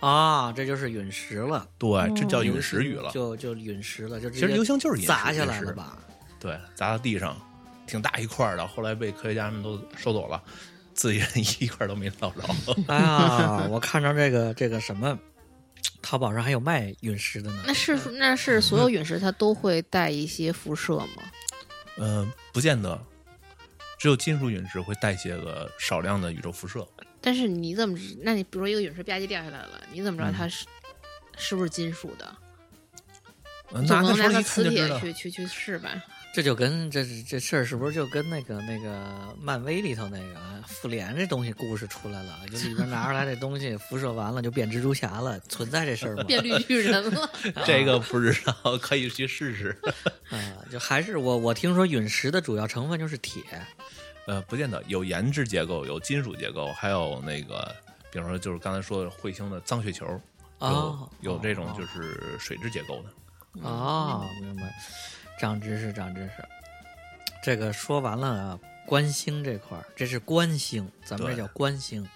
[0.00, 3.10] 啊，这就是陨石了，对，这叫陨石雨了。
[3.10, 5.98] 就就陨石了，就其实流星就是陨石砸下来了吧？
[6.38, 7.36] 对，砸到地上，
[7.86, 8.66] 挺大一块儿的。
[8.66, 10.42] 后来被科学家们都收走了，
[10.92, 11.28] 自己人
[11.60, 12.42] 一块儿都没捞着。
[12.88, 15.18] 哎呀，我看着这个这个什么，
[16.02, 17.62] 淘宝上还有卖陨石的呢。
[17.66, 21.22] 那是那是所有陨石它都会带一些辐射吗？
[21.96, 23.02] 呃，不见得，
[23.98, 26.86] 只有金属陨石会带些个少量的宇宙辐射。
[27.26, 28.16] 但是你怎么知？
[28.22, 30.64] 那你比如说一个陨石吧唧掉下来了，你怎么知道它是、
[31.36, 32.36] 是不是金属的？
[33.72, 36.00] 呃总不能拿个磁铁去去去试吧？
[36.32, 42.38] 这就跟这这事儿是不是就跟那个那个漫威里头那个啊复联这东西故事出来了？
[42.48, 46.22] 就里边拿出来这东西辐射完了就变蜘蛛侠了，存在这事儿吗？
[46.22, 47.28] 变绿巨人了。
[47.66, 49.76] 这个不知道，可以去试试。
[50.30, 53.42] 啊，就还是我我听说陨石的主要成分就是铁
[54.26, 57.74] 呃，不见得有岩质结构，有金属结构，还有那个，
[58.10, 60.06] 比方说就是刚才说的彗星的脏血球，
[60.58, 63.10] 哦有有这种哦就是水质结构的。
[63.62, 64.62] 哦，明白，
[65.38, 66.44] 长知识长知识。
[67.42, 72.06] 这个说完了啊，观星这块儿，这是观星，咱们这叫观星。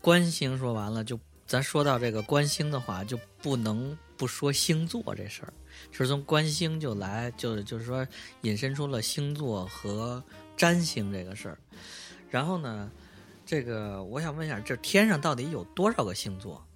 [0.00, 1.18] 观星说完了，就
[1.52, 5.52] 咱说到这个观星的话，就不能不说星座这事儿。
[5.90, 8.06] 就是从观星就来，就就是说
[8.40, 10.24] 引申出了星座和
[10.56, 11.58] 占星这个事儿。
[12.30, 12.90] 然后呢，
[13.44, 16.66] 这个我想问一下，这天上到底有多少个星座？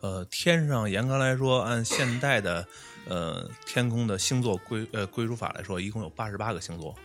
[0.00, 2.66] 呃，天上严格来说，按现代的
[3.06, 6.96] 呃天空的星座归呃归属法来说，一共有八十八个星座。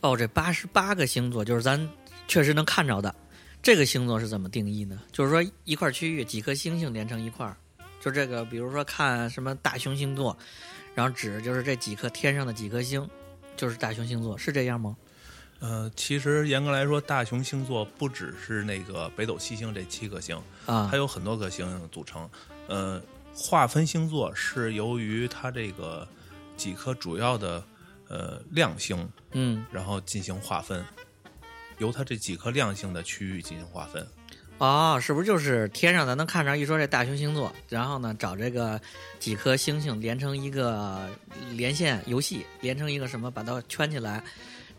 [0.00, 1.86] 哦，这八十八个星座就是咱
[2.26, 3.14] 确实能看着的。
[3.62, 5.00] 这个星座是怎么定义呢？
[5.12, 7.56] 就是说一块区域几颗星星连成一块儿，
[8.00, 10.36] 就这个，比如说看什么大熊星座，
[10.94, 13.08] 然后指就是这几颗天上的几颗星，
[13.56, 14.96] 就是大熊星座，是这样吗？
[15.60, 22.30] 呃，其实严格来说，大熊星座不只是那个北斗七星这七颗星，啊它有很多颗星星组成。
[22.68, 23.02] 呃，
[23.34, 26.06] 划分星座是由于它这个
[26.56, 27.64] 几颗主要的
[28.08, 30.84] 呃亮星，嗯，然后进行划分，
[31.78, 34.06] 由它这几颗亮星的区域进行划分。
[34.58, 38.80] 哦，是不是就是天上咱能看着一说这大熊星座，然后呢找这个
[39.20, 41.08] 几颗星星连成一个
[41.52, 44.22] 连线游戏，连成一个什么，把它圈起来。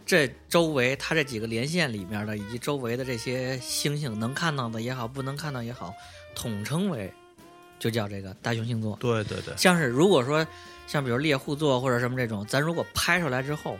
[0.05, 5.93] 这周围它这几个连线里面的，以及周围的这些星星，能看到的也好，不能看到也好，
[6.35, 7.13] 统称为
[7.77, 8.97] 就叫这个大熊星座。
[8.99, 10.45] 对对对，像是如果说
[10.87, 13.79] 像比如猎户座或者什么这种，咱如果拍出来之后，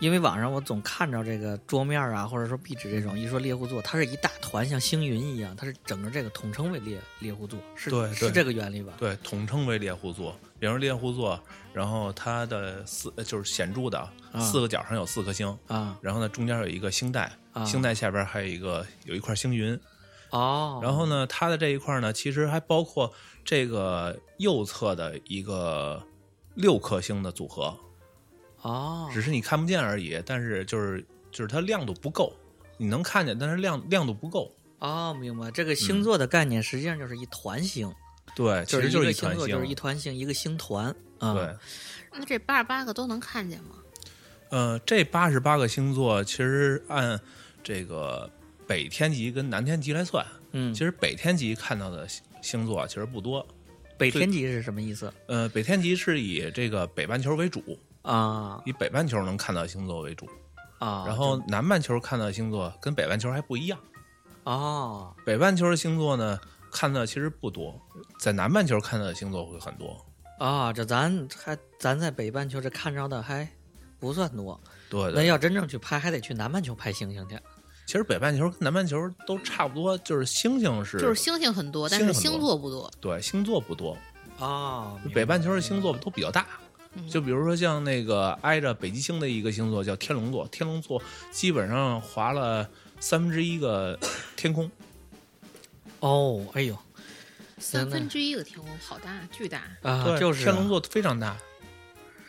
[0.00, 8.92] 因为网上我总看着这个桌面啊，或者说壁纸这种，一说猎户座，它是一大团像星云一样，它是整个这个统称为猎猎户座，是对对是这个原理吧？
[8.98, 10.36] 对，统称为猎户座。
[10.58, 11.38] 比如说猎户座，
[11.72, 13.98] 然后它的四呃就是显著的
[14.32, 19.78] 啊四个角上有四颗星，啊然后呢中间有一个星带，啊星带下边还有一个有一块星云。
[20.30, 23.12] 哦，然后呢，它的这一块呢，其实还包括
[23.44, 26.02] 这个右侧的一个
[26.54, 27.78] 六颗星的组合，
[28.64, 30.20] 哦，只是你看不见而已。
[30.26, 32.34] 但是就是就是它亮度不够，
[32.76, 34.50] 你能看见，但是亮亮度不够。
[34.80, 35.50] 哦，明白。
[35.50, 37.90] 这个星座的概念实际上就是一团星，
[38.34, 39.34] 对，其实就是一个星。
[39.36, 41.34] 座就是一团星，一个星团啊。
[41.34, 41.54] 对，
[42.12, 43.76] 那这八十八个都能看见吗？
[44.50, 47.18] 呃，这八十八个星座其实按
[47.62, 48.30] 这个
[48.66, 53.46] 北天极跟南天极来算，嗯其，实北天极看到的星星座其实不多。
[53.96, 60.28] 北天极是什么意思呃，北天极是以这个北半球为主，啊以北半球能看到的星座为主。
[60.78, 61.04] 啊？
[61.06, 63.78] 然后南半球看到的星座跟北半球还不一样。
[64.42, 66.38] 哦北半球的星座呢，
[66.70, 67.80] 看到其实不多，
[68.18, 69.96] 在南半球看到的星座会很多。
[70.38, 73.48] 啊，这咱还咱在北半球这看着的还
[73.98, 77.38] 不算多，对对，那要真正去拍，还得去南半球拍星星去。
[77.86, 82.90] 其实北半球跟南半球都差不多，就是星星是就是星星很多，但是星座不多。
[83.00, 83.96] 对星座不多，
[84.38, 86.46] 啊，北半球的星座都比较大。
[86.96, 92.68] 嗯就比如说像那个挨着北极星的一个星座叫天龙座，天龙座基本上划了
[93.00, 93.98] 三分之一个
[94.36, 94.70] 天空。
[96.00, 96.78] 哦，哎呦，
[97.58, 99.62] 三分之一个天空好大，巨大。
[99.82, 101.36] 啊，就是啊天龙座非常大。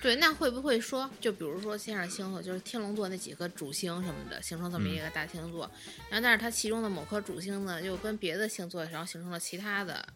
[0.01, 5.69] 对，那会不会说，就比如说天上星座，就是天龙座那几颗主星什么的，形成这么一个大星座，
[6.10, 10.08] 然后但是它其中的某颗主星呢，又跟别的星座，然后形成了其他的。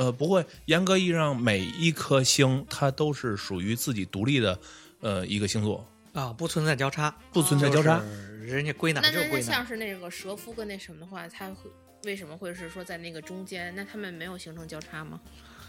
[0.00, 4.58] 呃，不会，严格意义上每一颗星它都是属于自己独立的，
[5.00, 5.86] 呃，一个星座。
[6.14, 9.66] 啊，不存在交叉，不存在交叉就是人家归纳那那那就归哪像。
[9.66, 11.70] 是那个蛇夫跟那什么的话，它会
[12.04, 13.74] 为什么会是说在那个中间？
[13.76, 15.20] 那他们没有形成交叉吗？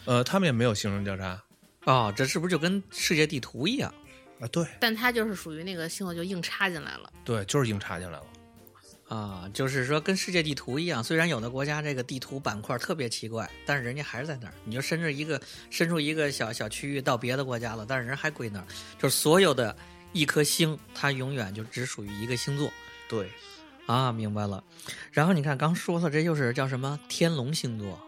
[0.06, 1.44] 呃，他们也没有形成交叉
[1.84, 3.94] 哦，这是不是就跟世界地图一样？
[4.39, 4.48] 啊。
[4.48, 7.12] 对但它就是属于那个星座就硬插进来了。
[7.26, 8.24] 对，就是硬插进来了。
[9.12, 14.54] 啊，就是说跟世界地图一样，虽然有的国家这个地图板块特别奇怪，但是人家还是在那儿。
[14.63, 18.65] 你就伸着一个伸出一个小小区域到别的国家了，但是人还归那儿。
[18.97, 19.76] 就是所有的
[20.13, 22.71] 一颗星，它永远就只属于一个星座
[23.10, 23.30] 对，
[23.86, 24.63] 啊，明白了。
[25.12, 28.00] 然后你看刚说的，这又是叫什么天龙星座，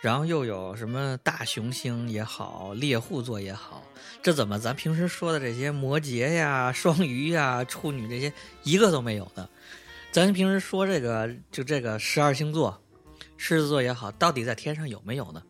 [0.00, 3.82] 然后又有什么大熊星也好，猎户座也好，
[4.22, 8.32] 这怎么咱平时说的这些摩羯呀、双鱼呀、处女这些
[8.62, 9.48] 一个都没有的？
[10.12, 12.78] 咱平时说这个就这个十二星座，
[13.38, 15.42] 狮子座也好，到底在天上有没有呢？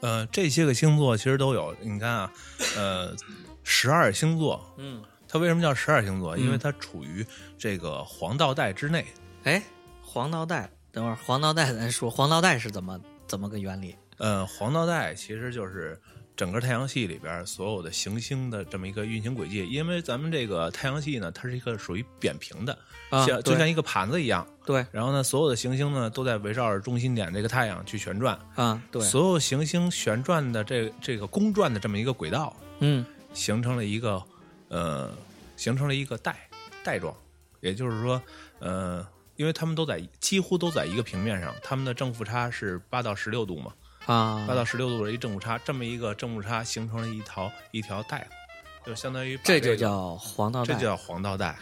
[0.00, 1.72] 呃，这些个星座其实都有。
[1.80, 2.32] 你看啊，
[2.76, 3.14] 呃，
[3.62, 6.36] 十二星座，嗯，它为什么叫十二星座？
[6.36, 7.24] 嗯因为它处于
[7.56, 9.06] 这个黄道带之内。
[9.44, 9.62] 哎，
[10.02, 13.94] 黄道带，等会儿黄道带咱说，黄道带是怎么怎么个原理？
[14.18, 15.96] 呃，黄道带其实就是
[16.36, 19.66] 整个太阳系里边所有的行星的这么一个运行轨迹。
[19.68, 22.78] 因为咱们这个太阳系呢，它是一个属于扁平的，
[23.10, 24.46] 啊，像就像一个盘子一样。
[24.64, 28.38] 对然后呢，所有的行星呢都在围绕着中心点这个太阳去旋转。
[28.54, 34.22] 啊，对，所有行星旋转的这这个公转的这么一个轨道，嗯形成了一个
[34.68, 35.12] 呃，
[35.56, 36.48] 形成了一个带
[36.82, 37.14] 带状，
[37.60, 38.22] 也就是说，
[38.60, 43.72] 呃，因为它们都在几乎都在一个平面上，它们的正负差是八到十六度嘛，
[44.10, 48.26] 啊，八到十六度的一正负差，这么一个正负差形成了一条一条带，
[48.84, 51.56] 就相当于把这这就叫黄道带，这就叫黄道带，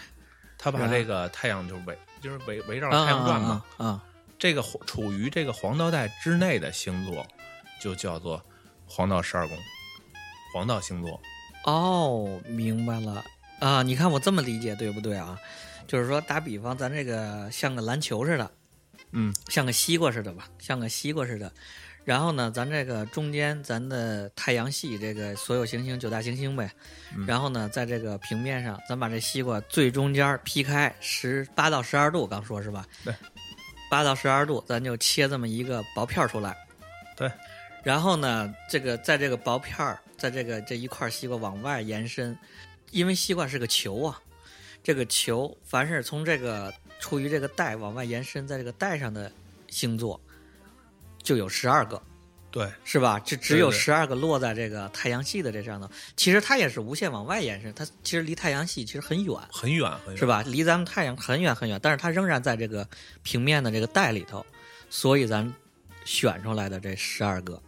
[0.56, 4.04] 它把这个太阳就围就是围围绕啊着太阳转嘛，啊啊啊
[4.38, 7.26] 这个黄处于这个黄道带之内的星座，
[7.80, 8.42] 就叫做
[8.86, 9.56] 黄道十二宫，
[10.54, 11.20] 黄道星座。
[11.64, 13.22] 哦，明白了
[13.58, 13.82] 啊！
[13.82, 15.38] 你看我这么理解对不对啊？
[15.86, 18.50] 就是说，打比方，咱这个像个篮球似的，
[19.10, 21.52] 嗯，像个西瓜似的吧，像个西瓜似的。
[22.08, 26.72] 然后呢，咱这个中间，咱的太阳系这个所有行星九大行星呗。
[27.14, 32.86] 嗯然后呢，在这个平面上，咱把这西瓜最中间劈开十八到十二度，刚说是吧？
[33.04, 33.14] 对，
[33.90, 36.56] 八到十二度，咱就切这么一个薄片儿出来。
[37.14, 37.30] 对，
[37.82, 42.34] 然后呢，这个在这个薄片儿，在这个这一块西瓜往外延伸，
[42.90, 44.18] 因为西瓜是个球啊，
[44.82, 49.30] 这个球凡是从这个处于这个带往外延伸，在这个带上的
[49.68, 50.18] 星座
[51.22, 52.00] 就有十二个，
[52.50, 53.18] 对，是吧？
[53.20, 55.88] 就只有十二个落在这个太阳系的这上头。
[56.16, 60.24] 其实它也是无限往外延伸，它其实离太阳系其实很远，很远很远，是？
[60.26, 60.42] 吧？
[60.46, 62.88] 离咱们太阳很远很远，但是它仍然在这个
[63.22, 64.44] 平面的这个带里头，
[64.88, 65.52] 所以咱
[66.04, 67.60] 选出来的这十二个。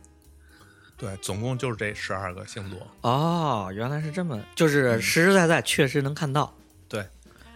[0.96, 2.86] 对，总共就是这十二个星座。
[3.00, 6.54] 哦，原来是这么，就是实实在在确实能看到。
[6.88, 7.06] 对，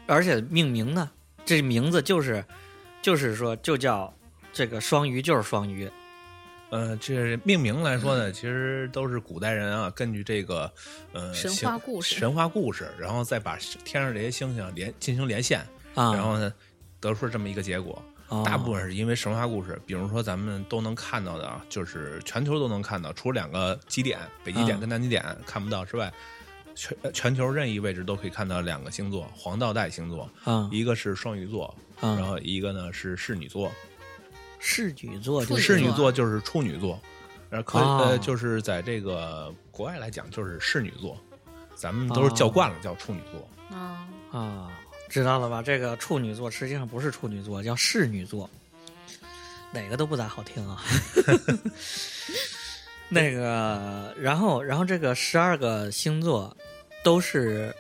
[0.06, 1.10] 而且命名呢，
[1.44, 2.42] 这名字就是，
[3.02, 4.14] 就是说就叫
[4.54, 5.90] 这个双鱼，就是双鱼。
[6.70, 10.72] 呃，这命名来说呢，其实都是古代人啊，根据这个
[11.12, 15.60] 呃神话故事神话故事，然后再把天上这些星星连进行连线，
[15.94, 16.52] 啊，然后呢，
[17.00, 18.02] 得出这么一个结果。
[18.28, 26.12] 哦大部分是因为神话故事，比如说咱们都能看到的啊，就是全球都能看到，除了两个极点，北极点嗯跟南极点看不到之外，
[26.74, 31.66] 全全球任意位置都可以看到两个星座，黄道带星座，啊一个是双鱼座，
[32.00, 33.70] 啊，然后一个呢是侍女座，
[34.66, 36.98] 侍女座就是侍女座座就是处女座，
[37.50, 41.20] 然后可呃就是在这个国外来讲就是侍女座，
[41.74, 43.76] 咱们都是叫惯了、叫处女座。
[43.76, 44.72] 啊，啊，
[45.10, 45.60] 知道了吧？
[45.62, 48.48] 这个处女座实际上不是处女座，叫侍女座，
[49.70, 50.82] 哪个都不咋好听啊。
[53.10, 56.56] 那个，然后，然后这个十二个星座
[57.04, 57.72] 都是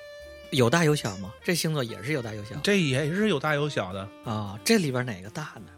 [0.50, 1.32] 有大有小吗？
[1.42, 4.60] 这星座也是有大有小这也是有大有小的，啊。
[4.62, 5.70] 这里边哪个大呢？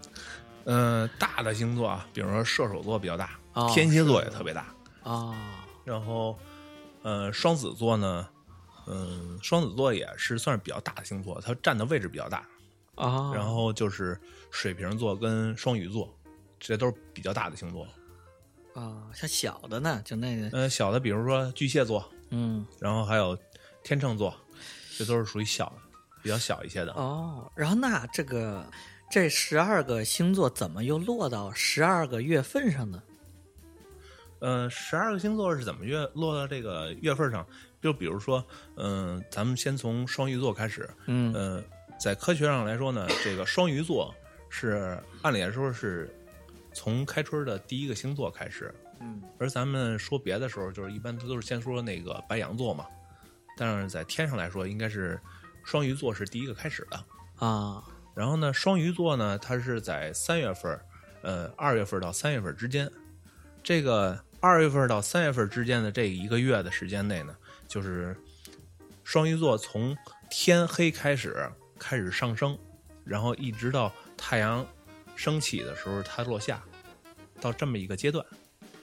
[0.67, 4.67] 嗯、大的星座啊，比如说射手座比较大，哦天蝎座也特别大，
[5.03, 6.39] 啊然后，
[7.03, 8.29] 呃，双子座呢，
[8.87, 12.47] 嗯、双子座也是算是比较大的星座，它占的位置比较大。
[12.97, 14.19] 啊，然后就是
[14.51, 16.09] 水瓶座跟双鱼座，
[16.59, 17.87] 这都是比较大的星座。
[18.75, 23.39] 啊，像小的呢，就那个，呃，小的比如说巨蟹座，嗯，然后还有
[23.85, 24.35] 天秤座，
[24.97, 26.93] 这都是属于小的，比较小一些的。
[26.95, 28.67] 哦，然后那这个
[29.09, 33.03] 这十二个星座怎么又落到十二个月份上呢？
[34.41, 37.47] 呃，十二个星座是怎么月落到这个月份上？
[37.81, 40.89] 就比如说，嗯、咱们先从双鱼座开始。
[41.07, 41.65] 嗯呃，
[41.99, 44.15] 在科学上来说呢，这个双鱼座
[44.51, 46.15] 是按理来说是
[46.75, 52.87] 从开春的第一个星座开始，嗯而咱们说别的时候，就是一般都是先说那个白羊座嘛。
[53.57, 55.19] 但是在天上来说，应该是
[55.65, 57.05] 双鱼座是第一个开始的。
[57.39, 57.83] 啊
[58.17, 60.81] 然后呢，双鱼座呢，它是在三月份儿，
[61.21, 62.91] 呃，二月份到三月份之间。
[63.63, 67.37] 这个二月份到三月份之间的这一个月的时间内呢，
[67.69, 68.17] 就是
[69.05, 69.95] 双鱼座从
[70.31, 71.47] 天黑开始
[71.79, 72.59] 开始上升，
[73.05, 74.67] 然后一直到太阳
[75.15, 76.63] 升起的时候它落下，
[77.39, 78.25] 到这么一个阶段。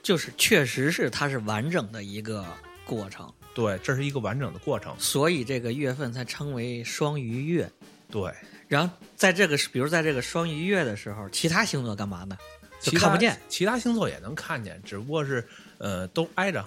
[0.00, 2.46] 就是确实是它是完整的一个
[2.84, 4.94] 过程，对，这是一个完整的过程。
[4.96, 7.68] 所以这个月份才称为双鱼月。
[8.10, 8.32] 对，
[8.68, 12.36] 然后在这个，比如在这个双鱼月的时候，其他星座干嘛呢？
[12.80, 15.46] 就看不见，其他星座也能看见，只不过是
[15.78, 16.62] 呃都挨着，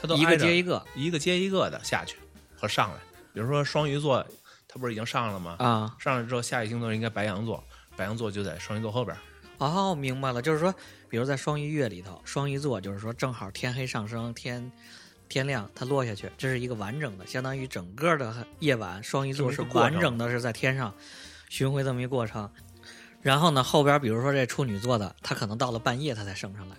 [0.00, 2.16] 它都一个接一个一个接一个的下去
[2.56, 2.96] 和上来。
[3.34, 4.26] 比如说双鱼座，
[4.66, 5.56] 它不是已经上了吗？
[5.58, 5.94] 啊。
[5.98, 7.62] 上来之后，下一星座应该白羊座，
[7.94, 9.14] 白羊座就在双鱼座后边。
[9.58, 10.74] 哦，明白了，就是说，
[11.10, 14.72] 比如在双鱼月里头，双鱼座就是说正好天黑上升，天
[15.28, 20.94] 天亮它落下去，这是一个完整的，相当于整个的夜晚，双鱼座是完整的是在天上
[21.48, 22.50] 巡回这么一过程。
[23.22, 26.76] 然后呢，后边比如说这处女座的，它可能到了半夜它才升上来，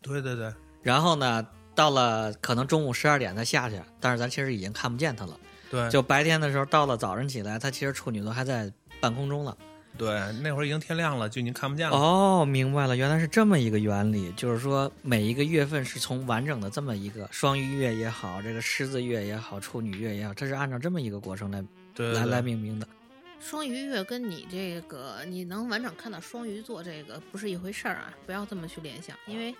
[0.00, 0.50] 对对对，
[0.82, 5.38] 然后呢，到了可能中午十二点才下去，但是咱其实已经看不见它了。
[5.70, 9.56] 对，就白天的时候，到了早上起来，它其实处女座还在半空中了。
[9.98, 11.96] 对，那会儿已经天亮了，就已经看不见了。
[11.96, 22.88] 哦，明白了，原来是这么一个原理，就是说每一个月份是从完整的这么一个双鱼月也好，这个狮子月也好，处女月也好，它是按照这么一个过程来来对对对来命名的。
[23.40, 29.54] 双鱼月跟你这个你能完整看到双鱼座这个不是一回事儿啊，不要这么去联想，因为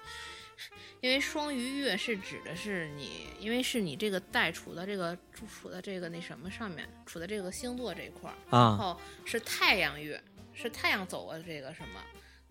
[1.00, 12.00] 因为双鱼月是指的是你，因为是你这个带处的这个处处在这个那什么上面，处在这个星座这一块儿，然啊后是太阳月，是太阳走过的这个什么。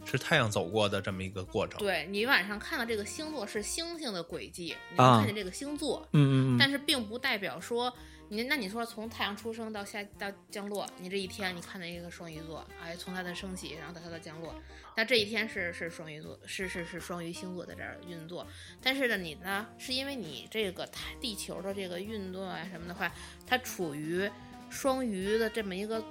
[0.06, 1.78] 是太阳走过的这么一个过程。
[1.78, 7.94] 对你晚上看到这个星座是星星的轨迹，你看见这个星座，嗯嗯嗯，但是并不代表说
[8.32, 14.54] 你那你说从太阳出生到下到降落，你这一天你看到一个双鱼座，哎，从它的升起，然后到它的降落，
[14.96, 18.46] 那这一天是是双鱼座，是是是双鱼星座在这儿运作。
[18.84, 23.12] 但是呢，你呢是因为你这个太地球的这个运动啊什么的话，
[23.48, 24.30] 它处于
[24.70, 26.04] 双鱼的这么一个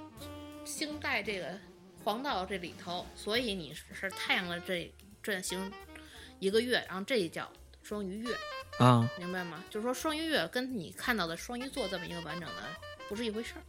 [0.65, 1.57] 星带这个
[2.03, 4.93] 黄道这里头，所以你是太阳的这
[5.23, 5.71] 转行
[6.39, 7.49] 一个月，然后这叫
[7.81, 8.35] 双鱼月。
[8.77, 9.63] 啊明白吗？
[9.69, 12.55] 就是说双鱼月跟你看到的双鱼座这么一个完整的
[13.07, 13.61] 不是一回事儿。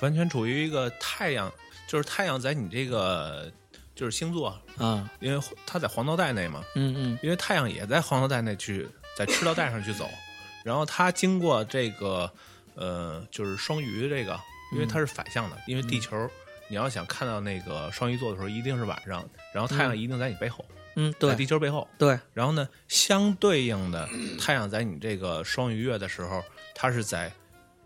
[0.00, 1.52] 完全处于一个太阳，
[1.86, 3.52] 就是太阳在你这个
[3.94, 10.08] 就是星座，啊因为它在黄道带内嘛，嗯嗯因为太阳也在黄道带内去，在赤道带上去走，
[10.64, 12.32] 然后它经过这个
[12.76, 14.40] 呃，就是双鱼这个，
[14.72, 16.30] 因为它是反向的，因为地球。
[16.72, 20.64] 你要想看到那个双鱼座的时候，一定是晚上，然后太阳一定在你背后，
[20.96, 21.88] 嗯，在地球背后。
[21.98, 24.08] 对，然后呢，相对应的，
[24.40, 26.42] 太阳在你这个双鱼月的时候，
[26.74, 27.32] 它是在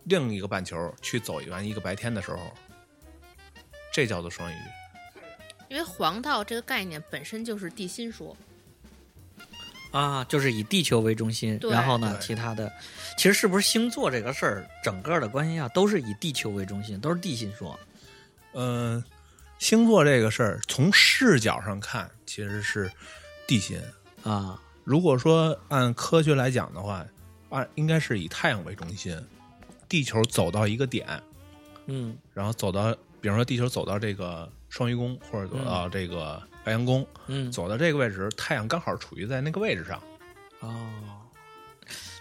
[0.05, 2.39] 另一个半球去走完一个白天的时候，
[3.93, 4.57] 这叫做双鱼。
[5.69, 8.37] 因为黄道这个概念本身就是地心说，
[9.91, 12.71] 啊，就是以地球为中心，然后呢，其他的，
[13.17, 17.79] 其实是不是星座这个事儿，整个的关系啊，都是以地球为中心，都是地心说。
[18.53, 19.03] 嗯、
[19.59, 22.91] 星座这个事儿，从视角上看，其实是
[23.47, 23.81] 地心。
[24.25, 27.07] 啊如果说按科学来讲的话，
[27.51, 29.17] 按应该是以太阳为中心，
[29.89, 31.07] 地球走到一个点，
[31.87, 40.03] 嗯然后走到，比方说地球走到这个双鱼宫，或者走到这个白羊宫，嗯走到这个位置，太阳刚好处于在那个位置上。
[40.59, 40.91] 哦，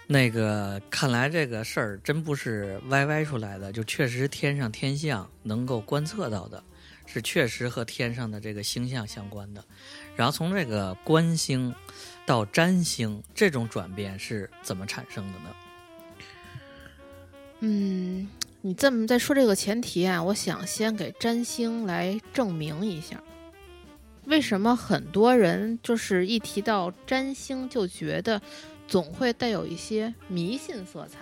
[0.06, 6.64] 那个看来这个事儿真不是歪歪出来的，就确实天上天象能够观测到的，
[7.04, 9.62] 是确实和天上的这个星象相关的。
[10.16, 11.74] 然后从这个观星
[12.24, 15.56] 到占星这种转变是怎么产生的呢？
[17.60, 18.28] 嗯，
[18.60, 23.22] 你这么在说这个前提啊，我想先给占星来证明一下，
[24.26, 28.40] 为什么很多人就是一提到占星就觉得
[28.86, 31.20] 总会带有一些迷信色彩，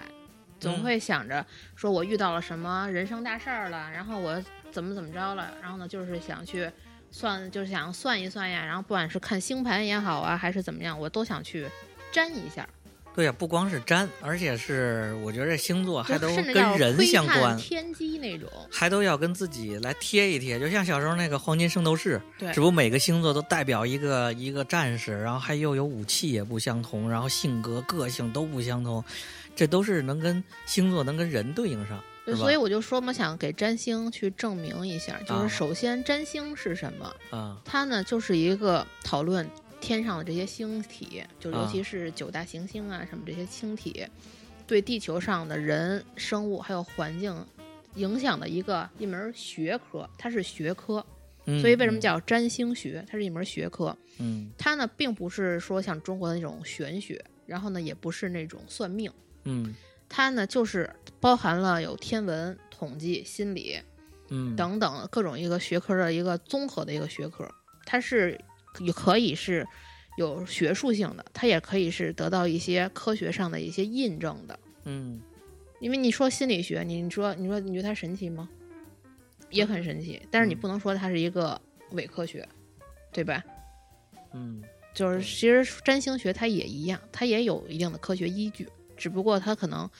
[0.58, 6.68] 总嗯会想着说我遇到了什么人生大事儿了，然后我怎么怎么着了，然后呢就是想去
[7.12, 11.68] 算，就是想算一算呀，然后不管是看星盘也好啊，还是怎么样，我都想去
[12.10, 12.68] 占一下。
[13.14, 18.48] 对呀、不光是占，而且是我觉得星座还都跟人相关，天机那种。
[18.70, 29.04] 还都要跟自己来贴一贴，就像小时候那个黄金圣斗士，对只不过每个星座都代表一个一个战士，然后还又有武器也不相同，然后性格个性都不相同，
[29.54, 37.14] 这都是能跟星座能跟人对应上，对，所以我就说嘛，想给占星去证明一下，就啊是首先占星是什么？
[37.30, 39.48] 啊它呢就是一个讨论
[39.80, 44.06] 天上的这些星体，就尤啊其是九大行星啊什么这些星体，
[44.66, 47.34] 对地球上的人、生物还有环境
[47.96, 51.04] 影响的一个一门学科，它是学科。
[51.44, 53.04] 嗯所以为什么叫占星学？
[53.10, 53.96] 它是一门学科。
[54.20, 59.10] 嗯它呢并不是说像中国的那种玄学，然后呢也不是那种算命。
[59.42, 59.74] 嗯
[60.14, 63.80] 它呢就是包含了有天文、统计、心理
[64.28, 67.48] 嗯等等各种一个学科的一个综合的一个学科。
[67.86, 68.38] 它是
[68.80, 69.66] 也可以是
[70.18, 74.58] 有学术性的，它也可以是得到一些科学上的一些印证的。
[74.84, 75.18] 嗯
[75.80, 78.48] 因为你说心理学，你你说你说你觉得它神奇吗？
[79.48, 81.60] 也很神奇，但是你不能说它是一个
[81.92, 82.46] 伪科学，
[83.10, 83.42] 对吧？
[84.34, 84.62] 嗯
[84.94, 88.68] 就是其实占星学它也一样，它也有一定的科学依据，
[89.02, 89.90] 只不过它可能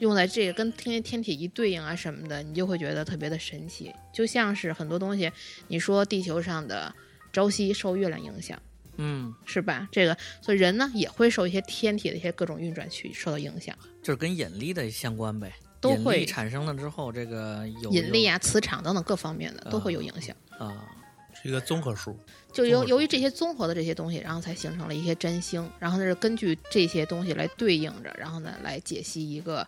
[0.00, 3.90] 用在这个跟天天体一对应啊什么的，你就会觉得特别的神奇。
[4.12, 5.32] 就像是很多东西，
[5.68, 6.94] 你说地球上的
[7.32, 8.60] 朝夕受月亮影响，
[8.98, 9.88] 嗯，是吧？
[9.90, 15.46] 这个，所以人呢也会受一些天体的一些各种运转去受到影响，就是跟引力的相关呗。
[15.46, 20.36] 引力都会产生了之后，这个有引力啊、磁场等等各方面的都会有影响。
[20.60, 21.01] 有啊，是
[21.42, 22.16] 一个综合数。
[22.52, 29.66] 就由由于这些综合的这些东西，然后才形成了一些占星，然后呢是根据这些东西来对应着，然后呢来解析一个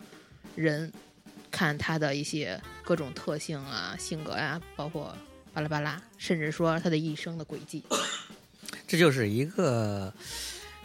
[0.54, 0.92] 人，
[1.50, 5.16] 看他的一些各种特性啊、性格呀、包括
[5.52, 7.82] 巴拉巴拉，甚至说他的一生的轨迹。
[8.86, 10.12] 这就是一个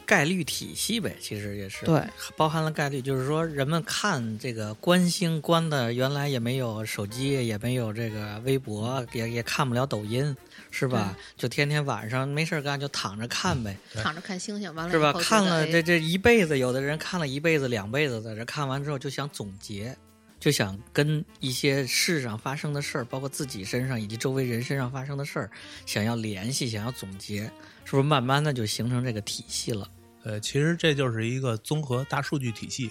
[0.06, 2.02] 概率体系呗，其实也是对，
[2.38, 10.36] 包含了概率，就是说人们看这个观星观的，原来也没有手机，也没有这个微博，也也看不了抖音，
[10.72, 11.18] 是吧？
[11.36, 15.14] 就天天晚上没事儿干就躺着看呗，躺着看星星，完了是吧？
[15.14, 19.98] 看了这这一辈子，有的人看了一辈子、两辈子，在这看完之后就想总结。
[20.40, 25.52] 就想跟一些世上发生的事儿，包括自己身上以及周围人身上发生的事儿，
[25.86, 27.44] 想要联系，想要总结，
[27.84, 29.86] 是不是慢慢的就形成这个体系了？
[30.24, 32.90] 呃，其实这就是一个综合大数据体系。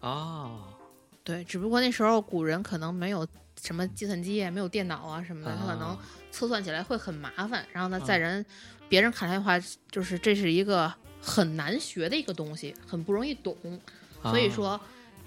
[0.00, 0.64] 哦，
[1.24, 3.26] 对，只不过那时候古人可能没有
[3.62, 5.98] 什么计算机，没有电脑啊什么的，他可能啊
[6.30, 7.64] 测算起来会很麻烦。
[7.72, 8.44] 然后呢，啊在人、
[8.88, 9.58] 别人看来的话，
[9.90, 13.56] 就是这是一个很难学的一个东西，很不容易懂。
[14.22, 14.80] 所以啊说，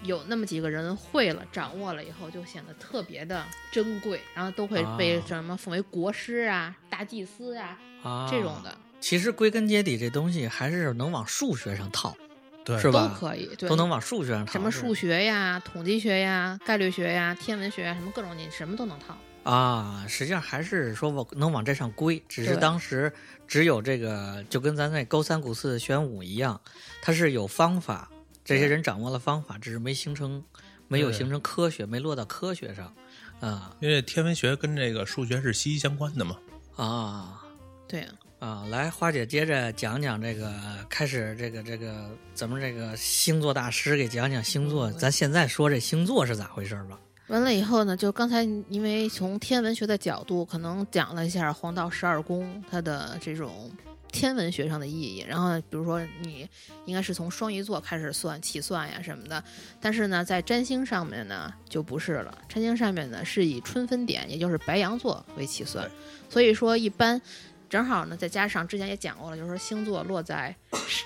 [0.03, 12.15] 有那么几个人会了、掌握了以后，就显得特别的珍贵，然后都会被啊什么奉为国师啊、大祭司啊啊这种的其实归根结底，这东西还是能往数学上套，
[12.63, 13.07] 对，是吧？
[13.07, 14.51] 都可以，对，都能往数学上套。
[14.51, 19.17] 什么数学呀、统计学呀、概率学呀、天文学呀，什么各种你什么都能套。
[19.43, 20.05] 啊？
[20.07, 23.11] 实际上还是说往能往这上归，只是当时
[23.47, 26.59] 只有这个，就跟咱那勾三股四玄武一样，
[27.01, 28.09] 它是有方法，
[28.43, 30.43] 这些人掌握了方法，只是没形成，
[30.87, 32.93] 没有形成科学，没落到科学上
[33.39, 36.37] 啊因为天文学跟这个数学是息息相关的嘛。
[36.75, 37.39] 啊。
[37.85, 40.51] 对啊，啊，来，花姐接着讲讲这个，
[40.89, 46.99] 开始这个这个咱们这个星座大师给讲讲星座，咱现在说这星座是咋回事吧？
[47.27, 53.71] 完了以后呢，就刚才因为从天文学的角度，可能讲了一下黄道十二宫它的这种
[54.11, 55.25] 天文学上的意义。
[55.27, 56.47] 然后比如说你
[56.85, 59.43] 应该是从双鱼座开始算起算呀什么的，
[59.79, 65.89] 但是呢，在占星上面呢就不是了，占星上面呢是以春分点，也就是白羊座为起算，
[66.29, 67.21] 所以说一般。
[67.69, 70.55] 正好呢，再加上之前也讲过了，就是说星座落在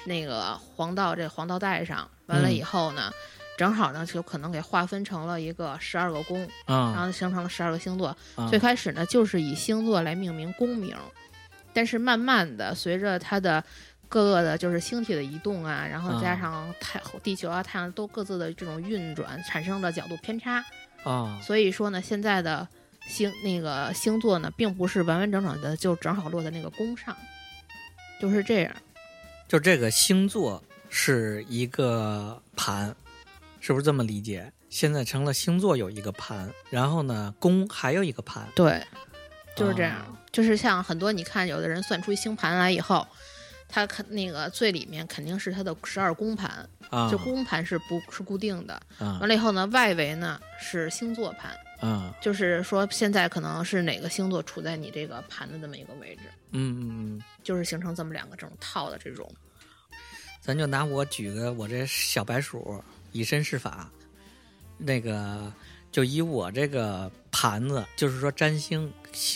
[0.06, 3.10] 那个黄道这黄道带上，完了以后呢，
[3.58, 8.16] 正好呢就可能给划分成了一个十二个宫，然啊、后形成了十二个星座。
[8.36, 10.96] 啊最开始呢，就是以星座来命名宫名，
[11.74, 13.64] 但是慢慢的，随着它的
[14.08, 20.64] 各个的，就是星体的移动啊，然后加啊上太地球啊、太阳都各自的这种运转，产生的角度偏差，
[21.04, 22.68] 啊所以说呢，现在的
[23.08, 27.18] 星那个星座呢，并不是完完整整的就正好落在那个宫上，
[28.22, 28.76] 就是这样。
[29.48, 32.94] 就这个星座是一个盘，
[33.68, 34.50] 是不是这么理解？
[34.70, 38.82] 现在成了星座有一个盘，然后呢，宫还有一个盘，对，
[39.58, 39.98] 就是这样。
[39.98, 43.06] 啊就是像很多你看，有的人算出星盘来以后，
[43.68, 48.74] 他肯那个最里面肯定是他的十二宫盘，啊，就宫盘是不是固定的。
[49.00, 51.52] 啊完了以后呢，外围呢是星座盘，
[51.82, 59.30] 啊就是说现在可能是哪个星座处在你这个盘的这么一个位置，嗯嗯嗯，就是形成这么两个这种套的这种。
[60.40, 62.82] 咱就拿我举个我这小白鼠
[63.18, 63.90] 以身试法，
[64.78, 65.52] 那个
[65.92, 68.92] 就以我这个盘子，就是说占星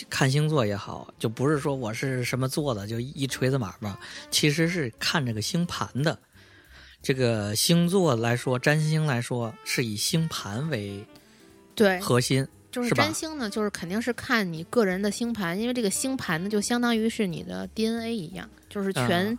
[0.08, 3.94] 看星座也好，就不是说我是什么座的，就一锤子买卖，
[4.30, 6.18] 其实是看这个星盘的。
[7.02, 11.04] 这个星座来说，占星来说是以星盘为
[11.74, 19.38] 对，核心，就是占星呢，就是肯定是看你个人的星盘，因为这个星盘呢，就相当于是你的 DNA 一样，就是全，啊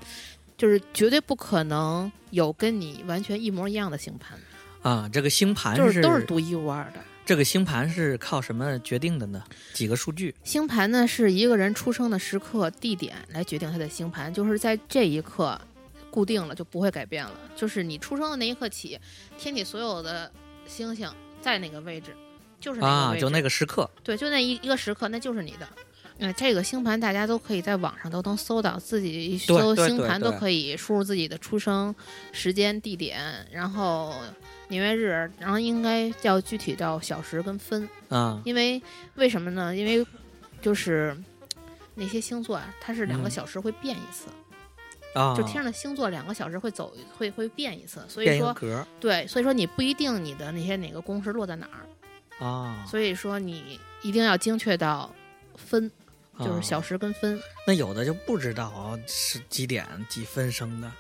[0.64, 4.40] 就是绝对不可能有跟你完全一模一样的星盘，
[4.82, 5.10] 啊。
[5.12, 7.04] 这个星盘就是都是独一无二的。
[7.26, 9.44] 这个星盘是靠什么决定的呢？
[9.74, 15.60] 几个数据星盘呢是一个人出生的时刻、地点来决定他的星盘，就是在这一刻
[16.10, 17.38] 固定了，就不会改变了。
[17.58, 18.98] 就是你出生的那一刻起，
[19.38, 20.32] 天体所有的
[20.66, 21.12] 星星
[21.42, 22.16] 在哪个位置，
[22.62, 25.68] 就是那个啊，就那个时刻对，就那一一个时刻，那就是你的。
[26.20, 31.94] 嗯，这个星盘大家都可以在网上都能搜到，自己一搜星盘都可以输入自己的出生
[32.32, 34.14] 时间、地点，然后
[34.68, 37.88] 年月日，然后应该要具体到小时跟分。
[38.10, 38.42] 啊。
[38.46, 38.82] 因为
[39.16, 39.76] 为什么呢？
[39.76, 40.06] 因为
[40.62, 41.18] 就是
[41.96, 43.32] 那些星座啊，它是两个嗯。
[43.32, 44.28] 小时会变一次，
[45.20, 48.56] 啊，就天上的星座两个小时会走会会变一次，所以说
[49.00, 55.14] 对，所以说你不一定你的那些哪个宫是落在哪儿，啊，所以说你一定要精确到
[55.56, 55.92] 分，
[56.40, 57.40] 就是啊小时跟分。
[57.66, 60.92] 那有的就不知道是几点几分生的，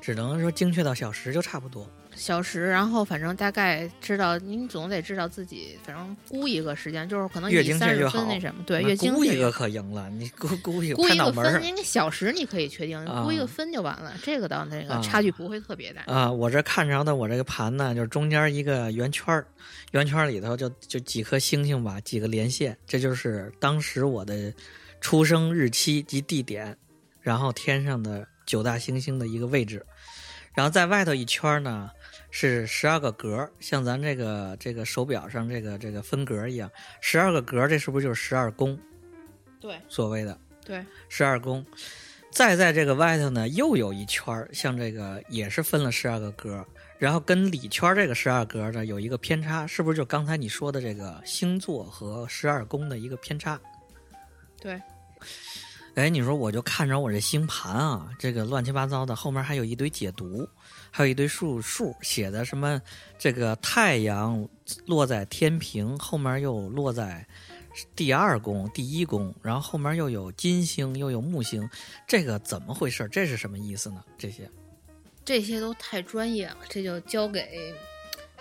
[0.00, 1.88] 只能说精确到小时就差不多。
[2.14, 16.02] 小时，然后反正大概知道，您总得知道自己，反正估一个时间，就是可能越以三十分那什么，对，那越精确越估一个可赢了，你估估一个估一个分，拍脑门儿因为小时你可以确定，啊估一个分就完了，这个倒那个啊差距不会特别大。
[16.12, 16.30] 啊！
[16.30, 19.46] 我这看着的我这个盘呢，就是中间一个圆圈儿，
[19.92, 24.52] 圆圈儿里头就就几颗星星吧，几个连线，这就是当时我的
[25.00, 26.76] 出生日期及地点，
[27.20, 29.84] 然后天上的九大行星的一个位置，
[30.54, 31.90] 然后在外头一圈呢
[32.36, 36.68] 是十二个格儿，像咱这个这个手表上这个这个分格儿一样，
[37.00, 38.76] 十二个格儿，这是不是就是十二宫？
[39.60, 41.64] 对所谓的对，十二宫。
[42.32, 46.66] 再在这个外头呢，又有一圈儿，像这个也是分了十二个格儿，
[46.98, 53.60] 然后跟里圈儿这个十二格儿呢有一个偏差，是不是就刚才你说的这个星座和十二宫的一个偏差？
[54.60, 54.82] 对，
[55.94, 60.48] 哎，你说我就看着我这星盘啊，这个乱七八糟的，后面还有一堆解读，
[60.96, 62.80] 还有一堆数数写的什么，
[63.18, 64.48] 这个太阳
[64.86, 67.26] 落在天平，后面又落在
[67.96, 71.68] 第二宫、第一宫，然后后面又有金星，又有木星，
[72.06, 73.08] 这个怎么回事？
[73.10, 74.04] 这是什么意思呢？
[74.16, 74.48] 这些
[75.24, 77.74] 这些都太专业了，这就交给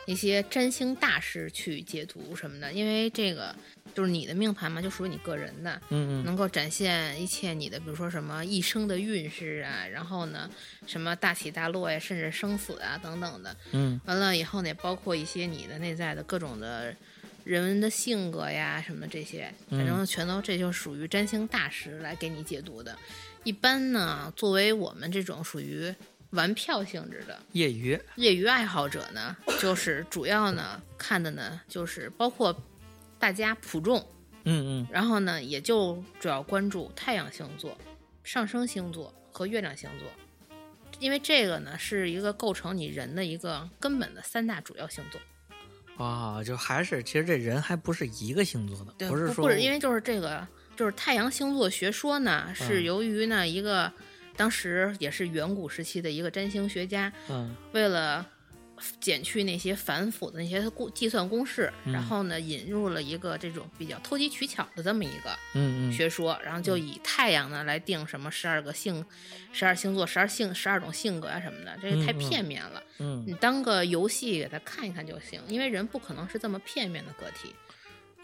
[0.06, 3.56] 一些占星大师去解读什么的，因为这个
[3.94, 10.50] 就是你的命盘嘛，就属于你个人的，嗯嗯能够展现一切你的，比如说什么一生的运势啊，然后呢，
[10.88, 13.56] 什么大起大落呀，甚至生死啊等等的。
[13.72, 16.96] 嗯完了以后呢，包括一些你的内在的各种的
[17.44, 22.98] 人文的性格呀什么这些，反正全都这就属于占星大师来给你解读的。
[23.44, 25.94] 一般呢，作为我们这种属于
[26.30, 32.52] 玩票性质的业余业余爱好者呢，就是主要呢看的呢就是包括
[33.24, 34.06] 大家普众，
[34.44, 34.88] 嗯嗯。
[34.92, 37.78] 然后呢也就主要关注太阳星座、
[38.22, 40.10] 上升星座和月亮星座，
[41.00, 45.22] 因为这个呢是一个构成你人的一个根本的三大主要星座。
[46.06, 50.46] 啊，就还是其实这人还不是一个星座的，不是说不是因为就是这个
[50.76, 52.84] 就是太阳星座学说呢，是嗯。
[52.84, 53.90] 由于呢一个
[54.36, 57.56] 当时也是远古时期的一个占星学家，嗯。
[57.72, 58.28] 为了
[59.00, 69.06] 减去那些繁复的那些公计算公式，嗯然后呢引入了一个这种比较投机取巧的这么一个嗯嗯学说，然后就以太阳呢来定什么十二个性、
[69.52, 72.82] 十二星座、十二性、十二种性格啊什么的，这个太片面了。
[73.00, 77.54] 嗯你当个游戏给他看一看就行，因为人不可能是这么片面的个体。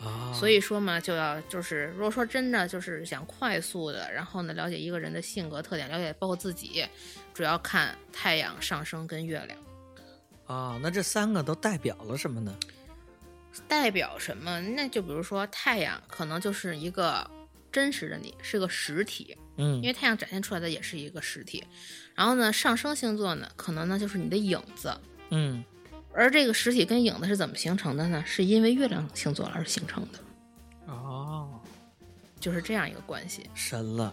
[0.01, 6.85] 啊，所以说嘛，就要就是如果说真的就是想快速的，然后呢了解一个人的性格特点，了解包括自己，
[7.33, 9.59] 主要看太阳上升跟月亮。
[10.49, 12.51] 啊，那这三个都代表了什么呢？
[13.67, 14.59] 代表什么？
[14.59, 17.29] 那就比如说太阳，可能就是一个
[17.71, 21.63] 真实的你，是个实体，嗯因为太阳展现出来的也是一个实体。
[22.15, 24.91] 然后呢，上升星座呢，可能呢就是你的影子，
[25.29, 25.63] 嗯
[26.13, 28.23] 而这个实体跟影子是怎么形成的呢？
[28.25, 30.19] 是因为月亮星座而形成的，
[30.87, 31.61] 哦，
[32.39, 33.47] 就是这样一个关系。
[33.53, 34.11] 神了。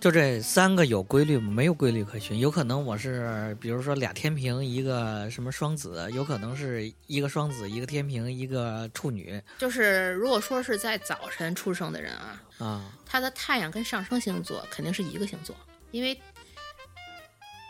[0.00, 1.50] 就这三个有规律吗？
[1.50, 12.92] 没有规律可循，有可能我是，比如说俩天平，一个什么双子，有可能是一个双子，一个天平，一个处女就是如果说是在早晨出生的人啊，啊。
[13.04, 15.56] 他的太阳跟上升星座肯定是一个星座，
[15.90, 16.16] 因为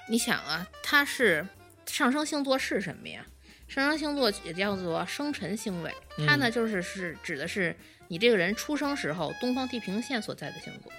[0.07, 1.47] 你想啊，他是
[1.87, 3.25] 上升星座是什么呀？
[3.69, 5.95] 上升星座也叫做生辰星位，
[6.27, 7.75] 它呢就是是指的是
[8.09, 10.93] 你这个人出生时候东方地平线所在的星座，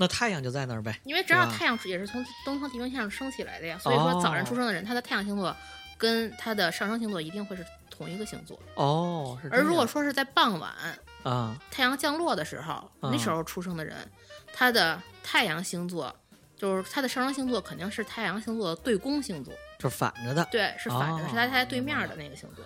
[0.00, 0.98] 那太阳就在那儿呗。
[1.04, 5.54] 因为只要太阳也是从东方地平线上升起来的呀，所以说早上出生的人，他的太阳星座
[5.98, 10.72] 跟他的上升星座一定会是同一个星座，哦，是而如果说是在傍晚
[11.22, 13.94] 啊，太阳降落的时候，那啊时候出生的人，
[14.54, 16.16] 他的太阳星座
[16.56, 22.64] 就是他的上升星座肯定是太阳星座的对宫星座，就是反着的，对，是反着是他他对面的那个星座，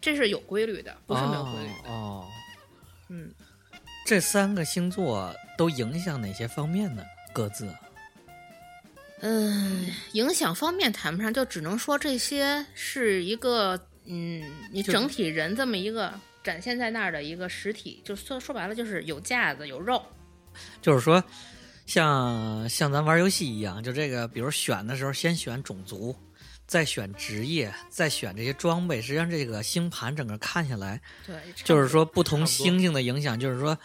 [0.00, 1.90] 这是有规律的，不是没有规律的。
[1.90, 1.92] 哦。
[1.92, 2.26] 哦
[3.08, 3.32] 嗯，
[4.06, 7.02] 这三个星座都影响哪些方面呢？
[7.32, 7.68] 各自
[9.20, 20.00] 嗯，影响方面谈不上，就只能说这些是一个嗯，你整体人这么一个展现在那儿的一个实体，就说说白了就是有架子有肉。
[20.80, 21.22] 就是说，
[21.84, 26.14] 像像咱玩游戏一样，就这个，比如选的时候先选种族，
[26.66, 29.00] 再选职业，再选这些装备。
[29.00, 33.78] 实际上，这个星盘整个看下来，对，就是说不同星星的影响，就是说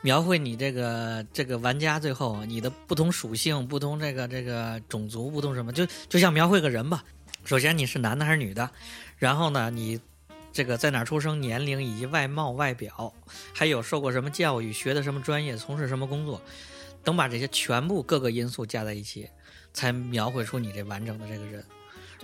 [0.00, 7.04] 描绘你这个这个玩家最后你的不同属性、不同这个这个种族、不同什么，就就像描绘个人吧。
[7.44, 8.70] 首先你是男的还是女的，
[9.18, 10.00] 然后呢你
[10.50, 13.12] 这个在哪儿出生、年龄以及外貌、外表，
[13.52, 16.40] 还有受过什么教育、学的什么专业、从事什么工作，
[17.02, 19.28] 等把这些全部各个因素加在一起，
[19.74, 21.62] 才描绘出你这完整的这个人。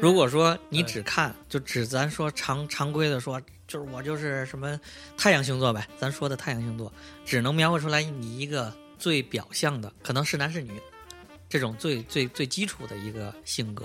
[0.01, 4.80] 对如果说你只看，就只咱说常常规的说，就是我就是什么
[5.16, 6.92] 太阳星座呗，咱说的太阳星座，
[7.24, 10.80] 只能描绘出来你一个最表象的，可能是男是女，
[11.48, 13.84] 这种最最最基础的一个性格，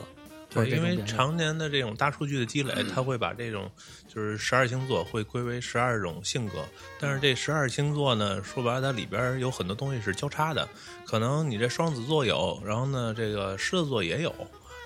[0.50, 1.04] 对，因为。
[1.06, 3.70] 常年的这种大数据的积累，它会把这种
[4.08, 6.66] 就是十二星座会归为十二种性格。
[7.00, 10.68] 但是这十二星座呢，说白了，它里边有很多东西是交叉的。
[11.06, 14.34] 可能你这双子座有，然后呢，这个狮子座也有，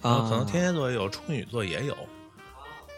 [0.02, 1.98] 然后可能啊天蝎座也有，处女座也有，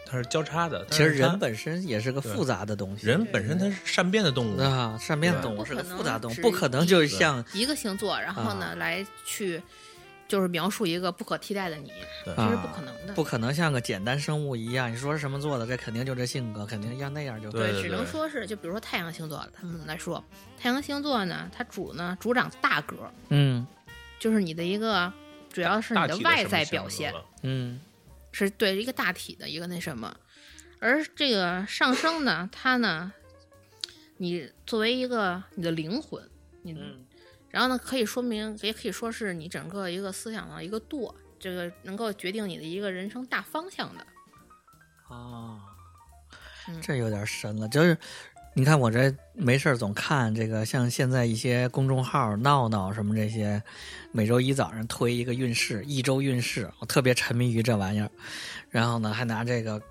[0.05, 0.85] 它是交叉的。
[0.87, 9.61] 其实人本身也是个复杂的东西，人本身它是善变的动物，啊，善变的动物是个复杂动物，不可能就是像一个星座，然后呢、来去
[10.27, 11.91] 就是描述一个不可替代的你，
[12.23, 13.13] 对这是啊不可能的。
[13.13, 20.23] 不可能像个简单生物一样，你说是什么做的，这肯定就这性格，肯定要那样就对只能说是就比如说太阳星座，他们来说，
[20.57, 22.95] 太阳星座呢，它主呢主掌大格，
[23.29, 23.67] 嗯
[24.19, 25.11] 就是你的一个
[25.51, 27.79] 主要是你的外在表现，嗯
[28.31, 30.15] 是对一个大体的一个那什么，
[30.79, 33.11] 而这个上升呢，它呢，
[34.17, 36.29] 你作为一个你的灵魂，
[36.63, 37.05] 你嗯
[37.49, 44.07] 然后呢，可以说明，也可以说是你整个一个思想的一个舵，这个能够决定你的一个人生大方向的。
[45.09, 45.59] 哦
[46.69, 47.67] 嗯，这有点深了。
[47.67, 47.97] 就是
[48.53, 53.63] 你看我这没事儿总看这个，像现在一些公众号闹闹什么这些，
[54.11, 58.11] 每周一早上推一个运势，一周运势，我特别沉迷于这玩意儿。
[58.69, 59.81] 然后呢，还拿这个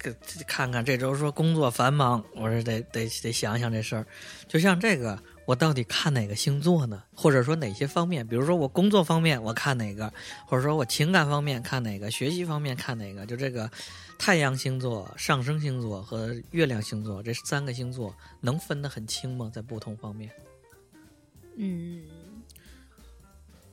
[0.46, 4.06] 看看这周说工作繁忙，我说得得得想想这事儿。
[4.46, 5.18] 就像这个，
[5.50, 7.02] 我到底看哪个星座呢？
[7.12, 8.24] 或者说哪些方面？
[8.24, 10.12] 比如说我工作方面我看哪个，
[10.46, 13.26] 或者说我情感方面看哪个，学习方面看哪个？
[13.26, 13.68] 就这个
[14.16, 19.50] 太阳星座、上升星座和月亮星座这三个星座能分得很清吗？
[19.52, 20.30] 在不同方面？
[21.56, 22.04] 嗯，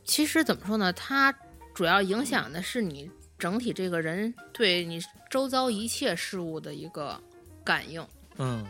[0.04, 0.92] 其实怎么说呢？
[0.94, 1.32] 它
[1.76, 3.08] 主要影响的是你
[3.38, 5.00] 整体这个人对你
[5.30, 7.22] 周遭一切事物的一个
[7.64, 8.04] 感应。
[8.38, 8.66] 嗯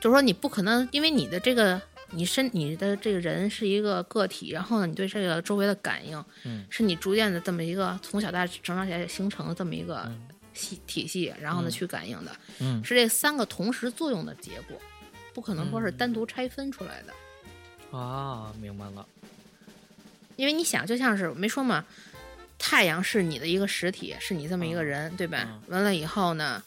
[0.00, 1.80] 就是说你不可能，因为你的这个
[2.12, 14.78] 你身你的这个人是一个个体，然后呢，你对这个周围的感应，嗯是你逐渐的这么一个从小到大成长起来形成的这么一个嗯系体系，然后呢嗯去感应的，嗯是这三个同时作用的结果，
[15.32, 17.98] 不可能说是单独拆分出来的。
[17.98, 19.06] 啊，明白了。
[20.36, 21.84] 因为你想，就像是没说嘛，
[22.58, 25.46] 太阳是你的一个实体，是你这么一个人，对吧？
[25.46, 26.62] 嗯完了以后呢，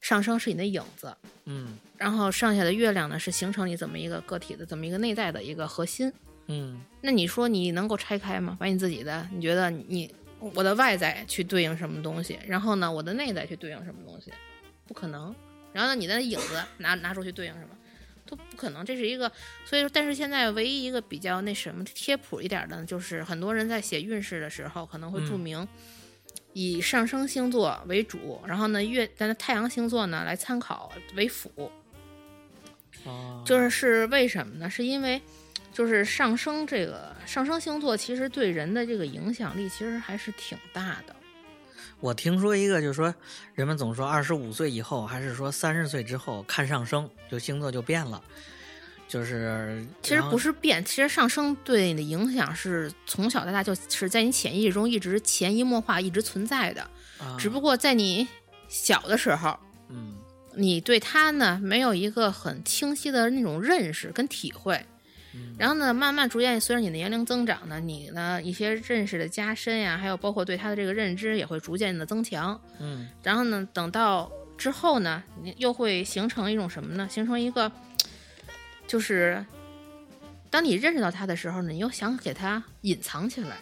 [0.00, 6.12] 上升是你的影子，嗯然后剩下的月亮呢是形成你怎么一个个体的这么一个内在的一个核心。
[6.46, 8.56] 嗯那你说你能够拆开吗？
[8.58, 14.32] 把你自己的，你觉得你我的外在去对应什么东西，然后呢，我的内在去对应什么东西？
[14.86, 15.34] 不可能。
[15.72, 17.68] 然后呢，你的影子拿拿出去对应什么？
[18.24, 18.84] 都不可能。
[18.84, 19.30] 这是一个，
[19.64, 25.68] 所以说但是现在唯一一个比较那什么贴谱一点的，就是很多人在写运势的时候可能会注嗯明。
[26.60, 31.70] 以上升星座为主，然后呢月，但是太阳星座呢来参考为辅，
[33.04, 34.68] 哦，就是是为什么呢？
[34.68, 35.22] 是因为
[35.72, 41.14] 就是上升这个上升星座，其实对人的这个影响力其实还是挺大的。
[42.00, 43.14] 我听说一个，就是说
[43.54, 48.20] 人们总说二十五岁以后，还是说三十岁之后看上升，就星座就变了。
[49.08, 56.82] 就是其实不是变，其实上升对你的影响是从小到大就是在你潜意识中一直潜移默化、一直存在的。
[57.18, 58.28] 啊只不过在你
[58.68, 60.14] 小的时候，嗯
[60.54, 64.80] 你对它呢没有一个很清晰的那种认识跟体会。
[65.34, 72.60] 嗯然后呢，慢慢逐渐随着你的年龄增长呢，你呢一些认识的加深呀，还有包括对它的这个认知也会逐渐的增强。
[72.80, 77.06] 嗯然后呢，等到之后呢，你又会形成一种什么呢？
[77.10, 77.70] 形成一个，
[78.88, 79.44] 就是
[80.50, 83.58] 当你认识到他的时候呢，你又想给他隐藏起来，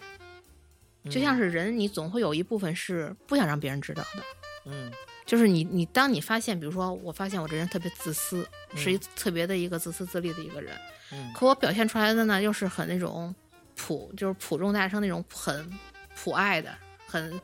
[1.11, 4.23] 就像是人，你总会有一部分是不想让别人知道的。
[4.67, 4.91] 嗯。
[5.27, 9.01] 就是你，你当你发现，比如说，我发现我这人特别自私，是一嗯。
[9.17, 10.73] 特别的一个自私自利的一个人，
[11.11, 11.33] 嗯。
[11.35, 13.35] 可我表现出来的呢，又是很那种
[13.75, 15.69] 普，就是普众大生那种很
[16.15, 16.73] 普爱的、
[17.09, 17.41] 很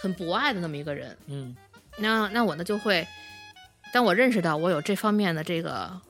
[0.00, 1.18] 很博爱的那么一个人。
[1.26, 1.56] 嗯。
[1.98, 3.04] 那那我呢就会，
[3.92, 6.00] 当我认识到我有这方面的这个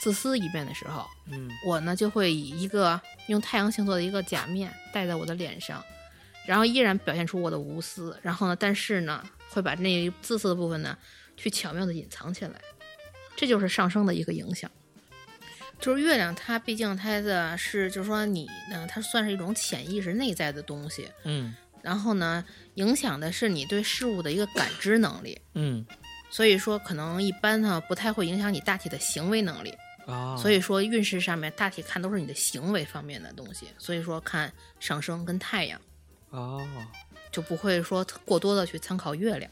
[0.00, 5.84] 自私一面的时候，嗯我呢就会以一个用太阳星座的一个假面戴在我的脸上，
[6.46, 10.96] 然后依然表现出我的无私，然后呢，但是呢，会把那自私的部分呢，
[11.36, 12.60] 去巧妙的隐藏起来，
[13.36, 14.70] 这就是上升的一个影响。
[15.78, 22.44] 就是月亮，它毕竟它的是，就是说你呢，它算是一种潜意识内在的东西，嗯然后呢，
[22.74, 25.40] 影响的是你对事物的一个感知能力。
[25.54, 25.84] 嗯
[26.32, 29.74] 所以说，可能一般呢不太会影响你大体的行为能力。
[30.10, 33.66] 啊，所以说，运势上面大体看都是你的行为方面的东西。
[33.78, 35.80] 所以说，看上升跟太阳，
[36.30, 36.66] 哦
[37.30, 39.50] 就不会说过多的去参考月亮。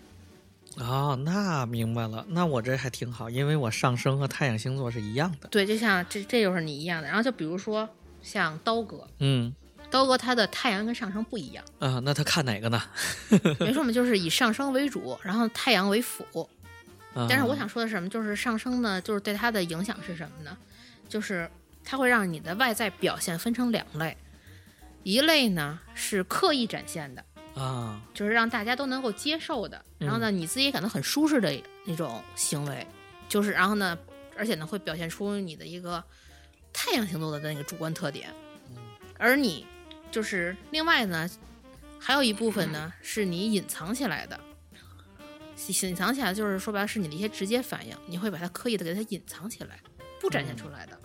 [0.76, 5.48] 哦，那明白了，那我这还挺好，因为我上升和太阳星座是一样的。
[5.48, 7.08] 对，就像这这就是你一样的。
[7.08, 7.88] 然后就比如说
[8.22, 9.54] 像刀哥，嗯
[9.90, 12.82] 刀哥他的太阳跟上升不一样，啊，那他看哪个呢？
[13.58, 16.48] 没说嘛，就是以上升为主，然后太阳为辅。
[17.18, 18.08] 啊但是我想说的是什么？
[18.08, 20.56] 就是上升呢，就是对它的影响是什么呢？
[21.08, 21.50] 就是
[21.84, 24.16] 它会让你的外在表现分成两类，
[25.02, 31.50] 一类呢是刻意展现的，啊，就是让大家都能够接受的，然后呢你自己感到很舒适的
[31.84, 32.86] 那种行为，
[33.28, 33.98] 就是然后呢，
[34.36, 36.02] 而且呢会表现出你的一个
[36.72, 38.32] 太阳星座的那个主观特点，
[39.18, 39.66] 而你
[40.10, 41.28] 就是另外呢，
[41.98, 44.38] 还有一部分呢 是你隐藏起来的。
[45.86, 49.78] 隐藏起来就是说白了是你的一些直接反应，你会把它刻意的给它隐藏起来，
[50.20, 50.98] 不展现出来的，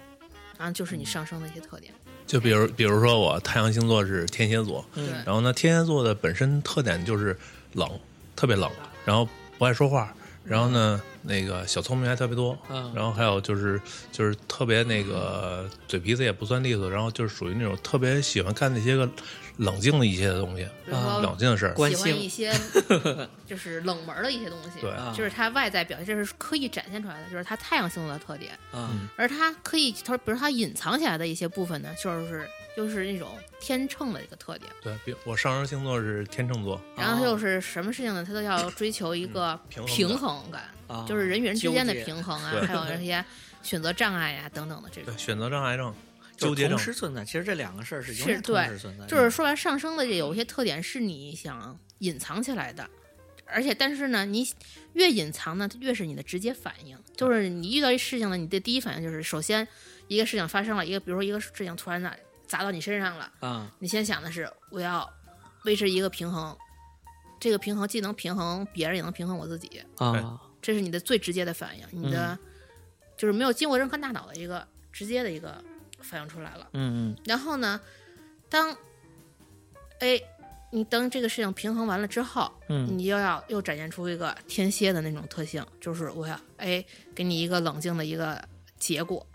[0.58, 1.94] 然后就是你上升的一些特点。
[2.26, 5.24] 就比如比如说我太阳星座是天蝎座，嗯。
[5.26, 7.38] 然后呢，天蝎座的本身特点就是
[7.74, 7.90] 冷，
[8.36, 8.72] 特别冷，
[9.04, 9.28] 然后
[9.58, 12.92] 不爱说话，然后呢，那个小聪明还特别多，嗯。
[12.96, 13.80] 然后还有就是
[14.12, 19.10] 就是特别那个嘴皮子也不算利索，然后就是属于那种特别喜欢干那些个
[19.58, 21.74] 冷静的一些的东西，冷静的事儿。
[21.74, 22.54] 关喜欢心一些
[23.46, 28.58] 就是冷门儿的一些东西，对啊就是它外在表现，这是刻意展现出来的，就是它太阳星座的特点。
[28.74, 33.30] 嗯而它刻意，它比如它隐藏起来的一些部分呢，就是就是那种
[33.60, 34.70] 天秤的一个特点。
[34.82, 38.24] 对，比我上升星座是天秤座，然后它又是什么事情呢？
[38.26, 40.64] 他都要追求一个平衡感
[41.08, 43.24] 就是人与人之间的平衡啊，还有这些
[43.62, 45.18] 选择障碍呀、等等的这种对，。
[45.18, 45.96] 选择障碍症、就是
[46.38, 47.24] 纠结症同，时存在。
[47.24, 52.90] 其实这两个事儿是永是远同对时存在的，就是说完上升的这有一些特点是你想隐藏起来的，
[53.46, 54.48] 而且但是呢，你
[54.94, 56.98] 越隐藏呢，越是你的直接反应。
[57.16, 59.68] 就是你遇到一事情呢，你的第一反应就是，首先
[60.08, 62.18] 一个事情发生了，一个比如说一个事情突然的
[62.48, 65.10] 砸到你身上了，啊你先想的是我要
[65.66, 66.56] 维持一个平衡，
[67.40, 72.38] 这个平衡既能平衡别人，也能平衡我自己，啊这是你的最直接的反应，你的、
[73.18, 75.62] 就是没有经过任何大脑的一个直接的一个
[76.04, 76.70] 反映出来了。
[76.74, 77.80] 嗯嗯然后呢，
[78.50, 78.76] 当
[80.00, 80.22] 哎，
[80.72, 86.84] 你等这个事情平衡完了之后，嗯你又要又展现出一个天蝎的那种特性，就是我要哎
[87.16, 88.44] 给你一个冷静的一个
[88.78, 89.26] 结果。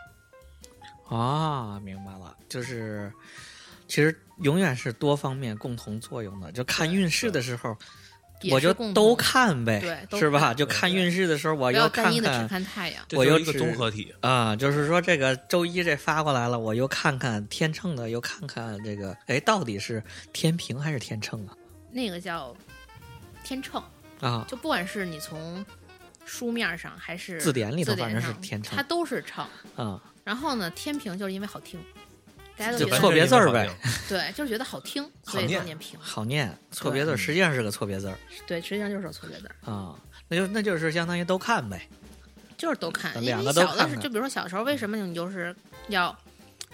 [1.11, 3.11] 嗯啊，明白了，就是
[3.87, 6.53] 其实永远是多方面共同作用的。
[6.53, 7.75] 就看运势的时候，
[8.51, 10.55] 我就都看呗，对是吧？
[10.55, 13.05] 就看运势的时候，我不要看单一的只看看太阳。
[13.13, 14.15] 我又这就是一个综合体。
[14.21, 21.55] 啊，就是说这个周一这发过来了，我又看看天秤的，又看看这个，哎，到底是天平还是天秤啊？
[21.91, 22.55] 那个叫
[23.43, 23.83] 天秤，
[24.21, 25.65] 啊，就不管是你从
[26.25, 29.47] 书面上还是字典里头反正是天秤它都是秤。
[29.75, 31.81] 啊，然后呢，天平就是因为好听，
[32.59, 33.69] 大家都就觉得错别字儿呗
[34.09, 35.99] 对，就是觉得好听， 所以念就念平。
[36.01, 39.95] 好念，错别字儿实际上是个错别字儿对，实际上就是个错别字儿，啊，
[40.29, 41.89] 那就那就是相当于都看呗。
[42.57, 43.15] 就是都看。
[43.15, 45.55] 因为两你个都看看小的时候，就比如说小时候，为什么你就是
[45.87, 46.17] 要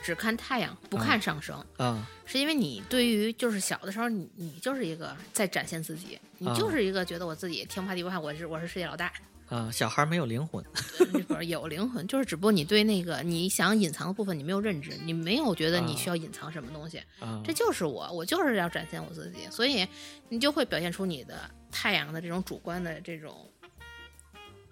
[0.03, 1.63] 只看太阳不看上升？
[1.77, 9.13] 啊是因为你对于就是小的时候你，你就是一个在展现自己，你啊就是一个觉得我自己天不怕地不怕，我是我是世界老大，
[9.49, 10.65] 啊，小孩儿没有灵魂。
[11.29, 17.41] 不是有灵魂，就是只不过你对那个你想隐藏的部分你没有认知，你没有觉得你啊需要隐藏什么东西，啊。
[17.45, 19.87] 这就是我，我就是要展现我自己，所以
[20.29, 23.51] 你就会表现出你的太阳的这种主观的这种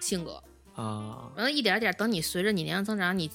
[0.01, 0.43] 性格。
[0.75, 1.31] 啊。
[1.37, 3.31] 完了，一点儿点儿，等你随着你年龄增长，你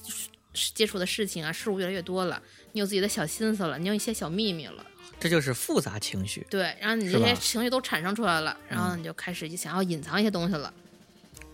[0.74, 4.84] 接触的事情啊事物越来越多了，你有自己的小心思了，你有一些小秘密了，
[5.20, 10.72] 这就是复杂情绪对，然后你这些情绪都产生出来了，然后你就开始就想要隐藏一些东西了，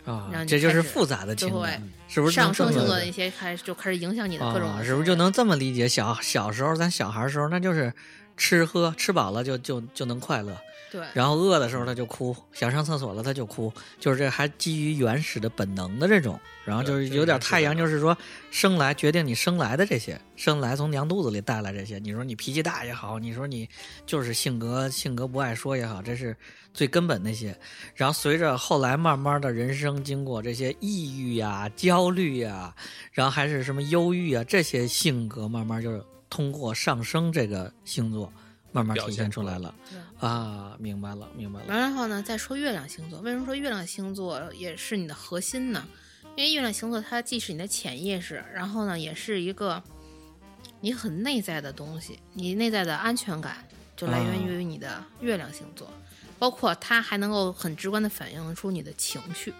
[0.04, 5.88] 啊这就是复杂的情感，是不是上升星座的一些开始就开始影响你的各种啊，是不是就能这么理解？
[5.88, 7.92] 小小时候，咱小孩儿时候，那就是
[8.36, 10.56] 吃喝吃饱了就就就能快乐，
[10.98, 11.06] 对？
[11.14, 16.38] 然后饿的时候他就哭，想上厕所了他就哭，就是这还基于原始的本能的这种。
[16.64, 18.16] 然后就是有点太阳，就是说
[18.50, 21.98] 生来决定你生来的这些，生来从娘肚子里带来这些。
[21.98, 23.68] 你说你脾气大也好，你说你
[24.06, 26.34] 就是性格性格不爱说也好，这是
[26.72, 27.54] 最根本那些。
[27.94, 32.74] 然后随着后来慢慢的人生经过这些抑郁呀、焦虑呀，
[33.12, 38.32] 然后还是什么忧郁啊这些性格，慢慢就是通过上升这个星座
[38.72, 40.76] 慢慢体现出来了对啊！
[40.78, 41.66] 明白了，明白了。
[41.66, 45.86] 完然后呢，再说月亮星座，为什么说月亮星座也是你的核心呢？
[46.36, 49.82] 因为月亮星座它既是你的潜意识，然后呢，也是一个
[50.80, 53.64] 你很内在的东西，你内在的安全感
[53.96, 55.88] 就来源于你的月亮星座，
[56.38, 59.52] 包括它还能够很直观的反映出你的情绪，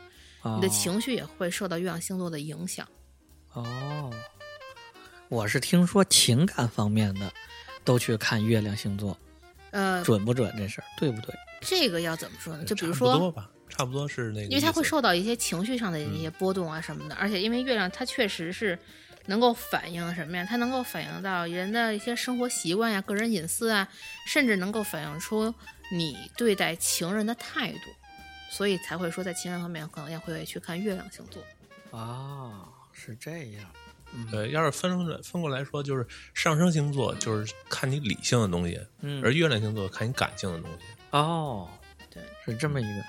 [0.43, 2.87] 哦你的情绪也会受到月亮星座的影响。
[3.53, 4.13] 哦，
[5.29, 7.33] 我是听说情感方面的
[7.85, 9.17] 都去看月亮星座，
[9.75, 11.35] 呃，准不准这事儿对不对？
[11.61, 12.65] 这个要怎么说呢？
[12.65, 18.79] 就比如差不多说，吧，差不多是那个，因为它会受到一些情绪上的一些波动啊什么的，而且因为月亮它确实是
[19.27, 20.47] 能够反映什么呀？
[20.49, 23.89] 它能够反映到人的一些生活习惯呀、个人隐私啊，
[24.29, 25.53] 甚至能够反映出
[25.93, 27.91] 你对待情人的态度，
[28.51, 31.43] 所以才会说在情感方面可能也会去看月亮星座。
[31.91, 33.65] 哦，是这样。
[34.31, 40.87] 对，要是分出来分过来说，就是上升星座就是看你理性的东西，嗯而月亮星座看你感性的东西。
[41.11, 41.69] 哦，
[42.11, 43.05] 对，是这么一个。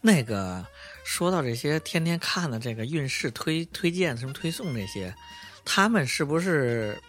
[0.00, 0.64] 那个
[1.04, 5.14] 说到这些天天看的这个运势推推荐什么推送这些，
[5.64, 7.00] 他们是不是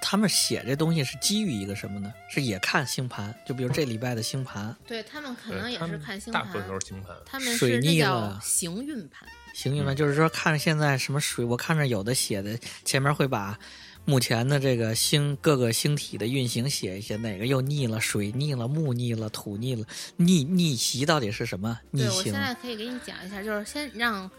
[0.00, 2.12] 他们写这东西是基于一个什么呢？
[2.30, 7.16] 是也看星盘，就比如这礼拜的星盘，对他们可能也是看星盘大部，分都是星盘。
[7.24, 9.28] 他们水逆是那叫行运盘。
[9.58, 13.58] 行运盘，就是说看现在什么水，我看着有的写的前面会把。
[14.04, 19.84] 目前的这个星各个星体的运行写一写，哪个又逆了，水逆了，木逆了，土逆了，
[20.16, 22.32] 逆逆袭到底是什么逆对，我现？
[22.32, 24.30] 在可以给你讲一下，就是先让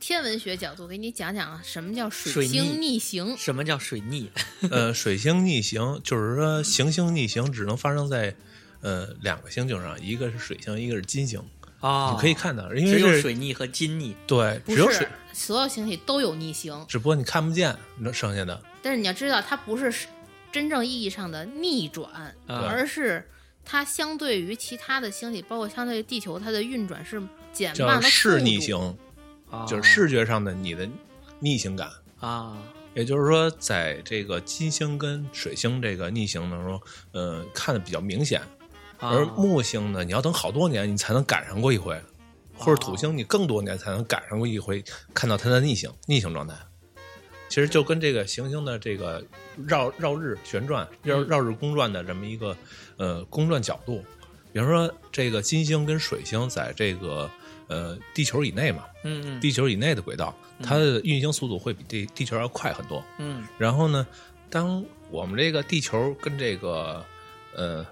[0.00, 3.36] 天文学角度给你讲讲什么叫水水星逆逆行。
[3.36, 4.28] 什么叫水逆？
[4.72, 8.34] 呃，水星逆行就是说行星逆行只能发生在
[8.80, 11.40] 呃两个星球上，一个是水星，一个是金星。
[11.82, 14.16] 哦你可以看到，因为只有是水逆和金逆。
[14.26, 18.62] 对，不是只有水，所有星体都有逆行，只不过你看不见那剩下的。
[18.80, 19.92] 但是你要知道，它不是
[20.50, 23.28] 真正意义上的逆转，啊而是
[23.64, 27.20] 它相对于其他的星体，包括相对于地球，它的运转是
[27.52, 28.96] 减慢叫了速视逆行，
[29.50, 30.88] 啊就是视觉上的你的
[31.40, 31.90] 逆行感。
[32.20, 32.56] 啊，
[32.94, 36.80] 也就是说，在这个金星跟水星这个逆行当中，
[37.10, 38.40] 呃，看的比较明显。
[39.02, 39.10] 啊。
[39.10, 42.00] 而木星呢，你要等好多年你才能赶上过一回，
[42.56, 44.82] 或者土星你更多年才能赶上过一回，
[45.12, 46.54] 看到它的逆行逆行状态。
[47.48, 49.22] 其实就跟这个行星的这个
[49.66, 51.26] 绕绕日旋转、绕嗯。
[51.28, 52.56] 绕日公转的这么一个
[52.96, 54.02] 呃公转角度，
[54.54, 57.30] 比方说这个金星跟水星在这个
[57.66, 59.40] 呃地球以内嘛，嗯嗯。
[59.40, 63.04] 地球以内的轨道，它的运行速度会比地地球要快很多。
[63.18, 63.46] 嗯。
[63.58, 64.06] 然后呢，
[64.48, 67.04] 当我们这个地球跟这个
[67.54, 67.84] 呃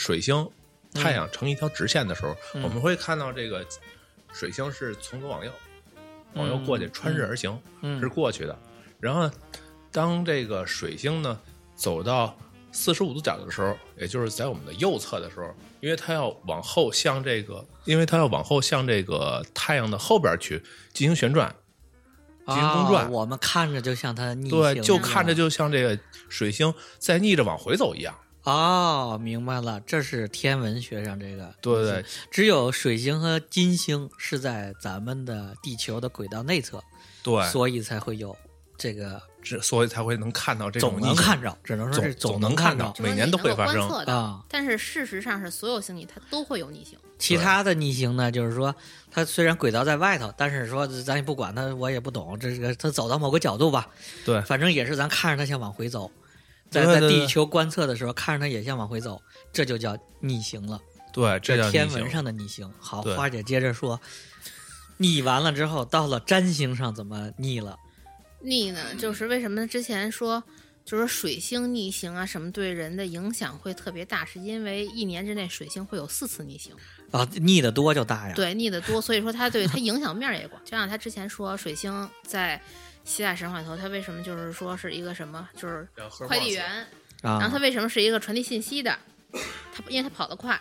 [0.00, 0.48] 水星、
[0.94, 2.62] 太阳成一条直线的时候，嗯。
[2.62, 3.62] 我们会看到这个
[4.32, 5.52] 水星是从左往右，
[6.32, 8.00] 往右过去，嗯穿日而行，嗯。
[8.00, 8.58] 是过去的。
[8.98, 9.30] 然后，
[9.92, 11.38] 当这个水星呢
[11.76, 12.34] 走到
[12.72, 20.62] 四十五度角的时候，也就是在我们的右侧的时候，因为它要往后向这个，因为它要往后向这个太阳的后边去
[20.94, 21.54] 进行旋转，
[22.46, 23.04] 进行公转。
[23.04, 25.98] 啊我们看着就像它逆行对，就看着就像这个
[26.30, 28.14] 水星在逆着往回走一样。
[28.44, 31.54] 哦，明白了，这是天文学上这个。
[31.60, 36.82] 对对，只有水星和金星是在咱们的地球的轨道内侧，
[37.22, 38.36] 对，所以才会有
[38.78, 42.94] 这个只所以才会能看到这种总能看着，只能说是总总能看到。
[42.98, 44.42] 每年都会发生啊。
[44.48, 46.98] 但是事实上是所有星体它都会有逆行。
[47.18, 48.74] 其他的逆行呢，就是说
[49.10, 53.86] 它虽然轨道在外头，但是说咱也不管它，我也不懂这个它走到某个角度吧，
[54.24, 56.10] 对反正也是咱看着它像往回走，
[56.70, 59.20] 在在地球观测的时候看着它也像往回走，
[59.52, 60.80] 这就叫逆行了。
[61.12, 62.72] 对，这叫天文上的逆行。
[62.78, 64.00] 好，花姐接着说，
[64.96, 67.76] 逆完了之后，到了占星上怎么逆了？
[68.42, 70.42] 逆呢，就是为什么之前说，
[70.84, 76.72] 就是水星逆行啊，什么对人的影响会特别大，是因为一年之内水星会有四次逆行，
[77.10, 80.62] 啊，逆的多就大呀。，对，逆的多，所以说它对它影响面儿也广。
[80.64, 82.62] 就像他之前说，水星在
[83.10, 85.88] 希腊神话里头，它为什么就是说是一个什么，就是
[86.28, 86.86] 快递员，
[87.20, 88.96] 然后啊它，为什么是一个传递信息的？
[89.74, 90.58] 他因为他跑得快，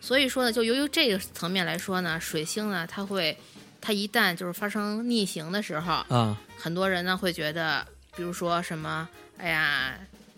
[0.00, 3.36] 所以说呢，就由于这个层面来说呢，水星呢，它会，
[3.82, 9.06] 它一旦就是发生逆行的时候，啊，很多人呢会觉得，比如说什么，
[9.36, 9.94] 哎呀，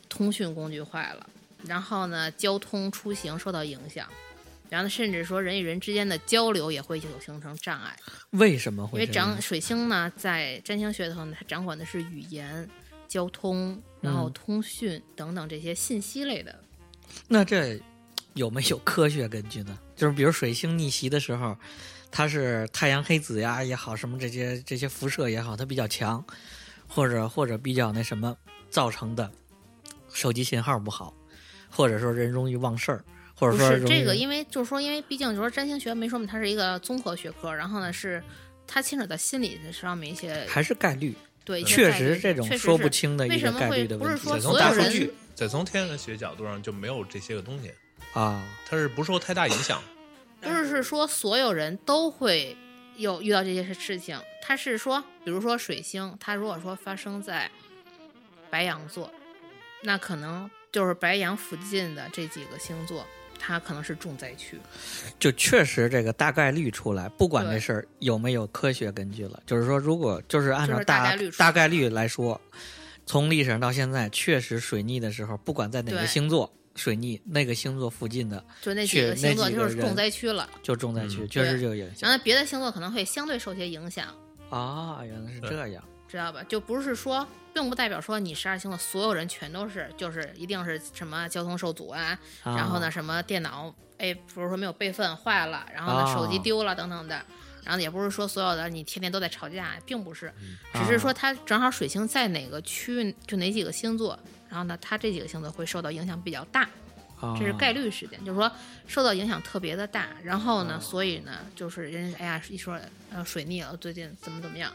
[0.08, 1.24] 通讯工具坏了，
[1.68, 4.08] 然后呢，交通出行受到影响，
[4.68, 7.96] 然后甚至说人与人之间的交流也会有形成障碍，
[8.30, 9.06] 为什么会因？
[9.06, 12.68] 为掌水星呢，在占星学里头呢，它掌管的是语言、
[13.06, 16.58] 交通，然后嗯通讯等等这些信息类的。
[17.28, 17.80] 那这
[18.34, 19.78] 有没有科学根据呢？
[19.94, 21.56] 就是比如水星逆袭的时候，
[22.10, 26.24] 它是太阳黑子呀也好，什么这些这些辐射也好，它比较强，
[26.86, 28.36] 或者或者比较那什么
[28.68, 29.30] 造成的
[30.12, 31.14] 手机信号不好，
[31.70, 33.04] 或者说人容易忘事儿，
[33.38, 38.22] 或者不说是这个，因为就是说，因为毕竟就是说占星学没说明，它是一个综合学科，然后呢是
[38.66, 41.14] 它牵扯到心理的上面一些，还是概率，
[41.44, 47.70] 对，确实这种说不清的一个为什么会概率的问题不是说从所有人大数据，再从天文学角度上就没有这些个东西，
[48.14, 48.42] 啊。
[48.68, 49.80] 它是不受太大影响。
[50.40, 52.56] 不是是说所有人都会
[52.96, 57.50] 有遇到这些事情，它是说，比如说水星，它如果说发生在
[58.48, 59.10] 白羊座，
[59.82, 63.06] 那可能就是白羊附近的这几个星座，
[63.38, 64.58] 它可能是重灾区。
[65.18, 72.40] 就确实这个大概率出来，不管这事儿有没有科学根据了，就是说，如果就是按照就是大大概率大概率来说，
[73.06, 82.08] 从历史上到现在，确实水逆的时候，不管在哪个星座水逆，那个星座附近的就那几个星座就是重灾区了，就重灾区，嗯确实就有影响。
[82.08, 84.06] 然后别的星座可能会相对受些影响，
[84.50, 85.00] 啊。
[85.04, 86.42] 原来是这样知道吧？
[86.48, 92.56] 就不是说，并不代表说你十二星座所有人全都是，就是一定是什么交通受阻啊，啊。
[92.56, 97.20] 然后呢，什么电脑哎，比如说没有备份坏了，然后呢，哦手机丢了等等的。
[97.64, 104.16] 然后也不是说所有的你天天都在吵架，并不是，嗯只是说它正好水星在哪个区域，就哪几个星座，
[104.48, 106.62] 然后呢，它这几个星座会受到影响比较大，
[107.18, 108.48] 啊这是概率事件，就是说
[108.86, 110.10] 受到影响特别的大。
[110.22, 112.78] 然后哦呢，所以呢，就是人家哎呀一说
[113.10, 114.72] 呃水逆了，最近怎么怎么样，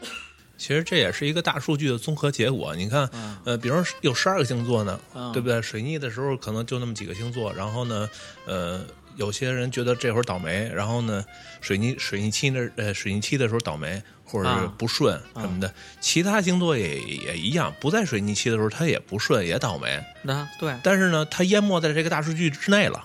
[0.56, 2.74] 其实这也是一个大数据的综合结果。
[2.76, 5.60] 你看，嗯呃，比如说有十二个星座呢，嗯对不对？
[5.60, 8.08] 水逆的时候可能就那么几个星座，然后呢，
[8.46, 8.84] 呃，
[9.16, 11.24] 有些人觉得这会儿倒霉，然后呢，
[11.60, 23.04] 水逆水逆期的呃水逆期的时候倒霉或者是啊不顺什么的，其他星座也也一样，不在水逆期的时候它也不顺也倒霉，那对但是呢，它淹没在这个大数据之内了。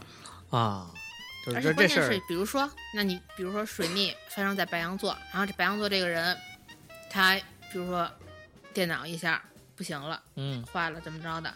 [0.49, 0.87] 啊，
[1.45, 6.37] 就是而且关键是，比如说，那你比如说水逆发生在白羊座，然后这白羊座这个人，
[7.09, 7.35] 他
[7.71, 8.09] 比如说
[8.73, 9.41] 电脑一下
[9.75, 11.53] 不行了，嗯坏了怎么着的，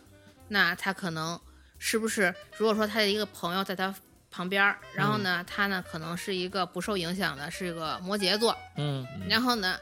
[0.48, 1.40] 那他可能
[1.80, 3.94] 是不是如果说他的一个朋友在他
[4.30, 9.78] 旁边儿，然后呢，他呢可能是一个不受影响的，是一个摩羯座，嗯然后呢，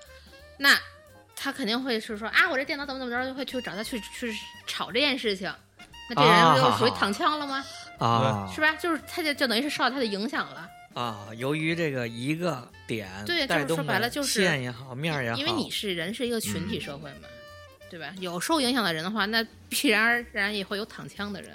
[0.57, 0.78] 那
[1.36, 4.34] 他肯定会是说啊，我这电脑怎么怎么着，就会去找他去去
[4.65, 5.53] 吵这件事情。
[6.09, 7.63] 那这啊人就属于躺枪了吗？
[7.99, 8.74] 啊是吧？
[8.76, 10.67] 就是他就就等于是受到他的影响了。
[10.94, 17.28] 啊，由于这个一个点对就是说白了就是线也好，面儿也好，因为你是人，是一个群体嗯社会嘛，
[17.90, 18.14] 对吧？
[18.20, 21.52] 有受影响的人的话，那必然而然也会有躺枪的人。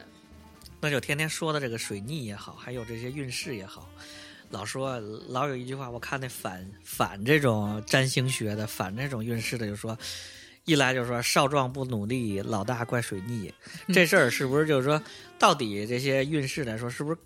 [0.81, 3.89] 那就天天说的这个水逆也好，还有这些运势也好，
[4.51, 9.99] 老说老有一句话，我看那反反这种占星学的，反这种运势的，就说
[10.65, 13.53] 一来就说少壮不努力，老大怪水逆，
[13.93, 15.03] 这事儿是不是就是说，
[15.39, 17.19] 到底这些运势来说，是不是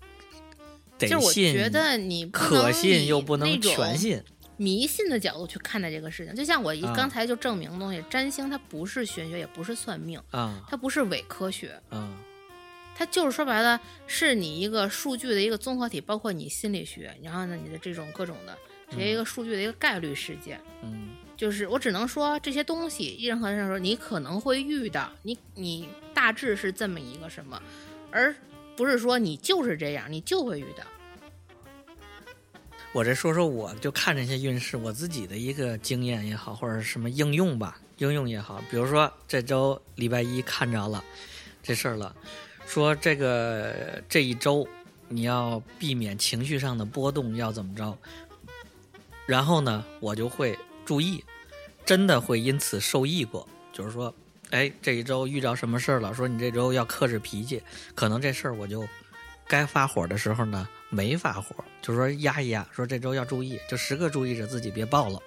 [1.07, 1.53] 得就是我信？
[1.53, 4.21] 觉得你不可能信以又不能全信
[4.57, 6.35] 迷信的角度去看待这个事情。
[6.35, 12.11] 就像我一啊刚才就证明的东西，占星它不是玄学，也不是算命，啊它不是伪科学，啊
[12.95, 18.57] 它就是说白了，是你一个数据的一个综合体，包括你心理学，然后呢，你的这种各种的
[18.91, 20.59] 这些一个数据的一个概率事件。
[20.83, 27.61] 嗯就是我只能说这些东西，任何人说你可能会遇到，你你大致是这么一个什么，
[28.11, 28.35] 而
[28.79, 30.85] 不是说你就是这样，你就会遇到。
[32.93, 38.63] 我这说说我就看这些运势，我自己的一个经验也好，或者什么应用吧，应用也好。
[38.71, 41.03] 比如说这周礼拜一看着了
[41.61, 42.15] 这事儿了，
[42.65, 44.65] 说这个这一周
[45.09, 47.97] 你要避免情绪上的波动，要怎么着？
[49.25, 51.21] 然后呢，我就会注意，
[51.85, 53.45] 真的会因此受益过。
[53.73, 54.15] 就是说，
[54.51, 56.11] 哎，这一周遇到什么事儿了？
[56.11, 57.61] 说你这周要克制脾气，
[57.93, 58.83] 可能这事儿我就
[59.47, 65.21] 该发火的时候呢没发火，就说压一压，说这周要注意，就时刻注意着自己别暴露。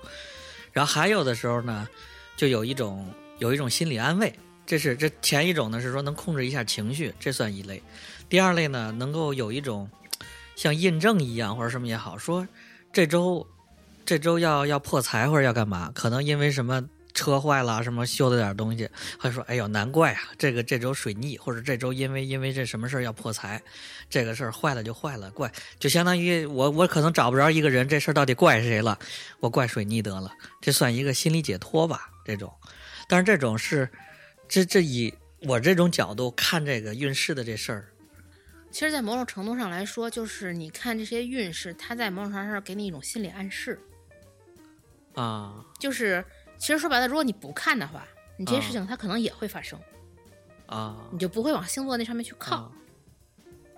[0.72, 1.88] 然后还有的时候呢，
[2.36, 3.08] 就有一种
[3.38, 4.34] 有一种心理安慰，
[4.66, 7.80] 这是这前一种呢是说能控制一下情绪，这算一类；
[8.28, 9.88] 第二类呢，能够有一种
[10.56, 12.44] 像印证一样或者什么也好，说
[12.92, 13.46] 这周
[14.04, 16.88] 这周要要破财或者要干嘛，可能因为什么。
[17.14, 23.62] 车坏了，什么修的点东西，还说：“哎呦，难怪啊，这个这周水逆，或者这周因为因为这什么事儿要破财，
[24.08, 28.98] 这个事儿坏了就坏了，怪就相当于我我可能找不着一个人，这事儿到底怪谁了？
[29.40, 32.10] 我怪水逆得了，这算一个心理解脱吧？
[32.24, 32.52] 这种，
[33.08, 33.88] 但是这种是
[34.48, 37.88] 这这以我这种角度看这个运势的这事儿
[38.70, 43.78] 其实，在某种程度上来说，就是你看这些运势，它在某种程度上给你一种心理暗示，
[45.14, 46.24] 啊就是
[46.62, 48.06] 其实说白了，如果你不看的话，
[48.36, 48.62] 你这些啊。
[48.62, 49.76] 事情它可能也会发生，
[50.66, 50.96] 啊。
[51.10, 52.54] 你就不会往星座那上面去靠。
[52.54, 52.72] 啊。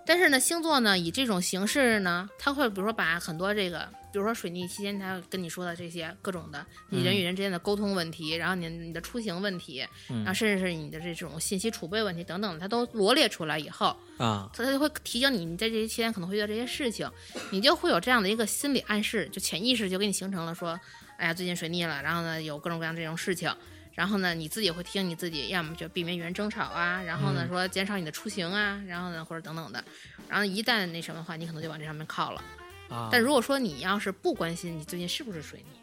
[0.05, 14.51] 但是呢，星座呢以这种形式呢，它会比如说把很多这个，比如说水逆期间他跟你说的这些各种的你人与人之间的沟通问题，然后你你的出行问题，嗯然后甚至是你的这种信息储备问题等等，它都罗列出来以后，啊。
[14.53, 17.11] 它就会提醒你你在这些期间可能会遇到这些事情，
[17.51, 20.79] 你就会有这样的一个心理暗示，就潜意识就给你形成了说，
[21.17, 23.55] 哎呀，最近水逆了，然后呢有各种各样这种事情，
[23.93, 27.49] 然后呢你自己会提醒你自己，要么就避免与人争吵啊，然后呢嗯。
[27.49, 29.83] 说减少你的出行啊，然后呢或者等等的，
[30.29, 32.43] 然后一旦那什么的话，你可能就往这上面靠了。
[32.91, 35.79] 啊，但如果说你要是不关心你最近是不是水逆，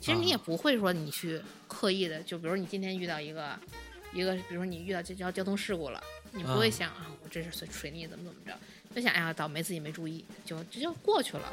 [0.00, 0.28] 其实你啊。
[0.30, 3.58] 也不会说你去刻意的，就比如你今天遇到一个
[4.12, 6.02] 一个，比如说你遇到这交交通事故了，
[6.32, 6.70] 你不会啊。
[6.70, 8.58] 想啊，我这是水水逆怎么怎么着，
[8.94, 11.52] 就想哎呀倒霉自己没注意，就这就过去了。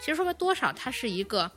[0.00, 1.50] 其实说白多少，它是一个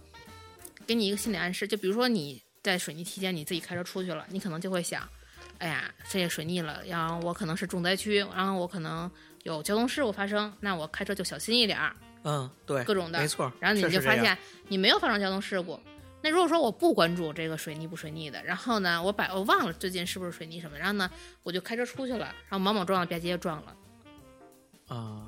[0.88, 5.08] 给你一个心理暗示，就比如说你在水逆期间你自己开车出去了，你可能就会想，
[5.58, 9.12] 哎呀，这也水逆了，然后我可能是重灾区，然后我可能
[9.44, 11.96] 有交通事故发生，那我开车就小心一点儿。
[12.24, 13.52] 嗯，对，各种的没错。
[13.60, 14.38] 然后你就发现
[14.70, 15.80] 你没有发生交通事故。
[16.22, 21.10] 那如果说我不关注这个水逆不水逆的，然后呢，我把我忘了最近是不是水逆什么，然后呢，
[21.44, 23.76] 我就开车出去了，然后莽莽撞了，吧唧就撞了。
[24.88, 25.28] 啊，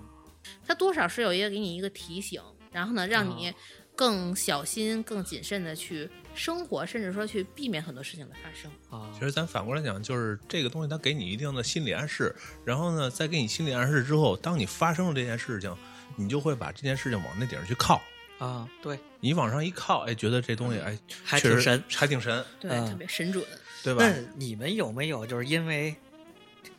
[0.66, 2.42] 它多少是有一个给你一个提醒，
[2.72, 3.54] 然后呢，让你哦
[4.00, 8.72] 更小心、更谨慎的去生活，甚至说去避免很多事情的发生。
[8.90, 15.76] 啊其实咱反过来讲，就是这个东西它给你一定的心理暗示，然后呢，在给你心理暗示之后，当你发生了这件事情，
[16.16, 18.02] 你就会把这件事情往那顶上去靠。
[18.38, 21.84] 啊，对，你往上一靠，哎，觉得这东西哎，还确实挺神。
[21.90, 23.44] 还挺神，对，嗯特别神准。
[23.84, 24.16] 对吧那？
[24.38, 25.94] 你们有没有就是因为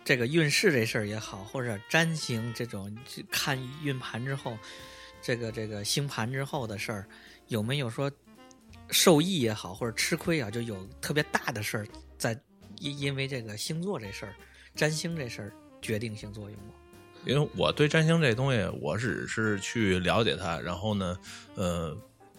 [0.07, 4.57] 这个运势这事儿也好，或者占星这种就看运盘之后，
[5.23, 7.07] 这个这个星盘之后的事儿，
[7.49, 8.11] 有没有说
[8.91, 11.87] 受益也好，或者吃亏啊，就有特别大的事儿
[12.19, 12.39] 在
[12.79, 14.35] 因因为这个星座这事儿、
[14.75, 15.53] 占星这事儿
[15.83, 16.75] 决定性作用吗？
[17.27, 21.19] 因为我对占星这东西，我只是去了解它，然后呢，
[21.55, 21.95] 呃，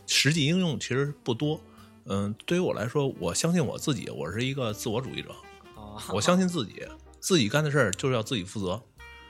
[0.07, 1.61] 实际应用其实不多。
[2.05, 5.29] 嗯、对于我来说，我相信我自己，我是一个自我主义者，
[5.75, 6.83] 哦，我相信自己，
[7.19, 8.81] 自己干的事儿就是要自己负责。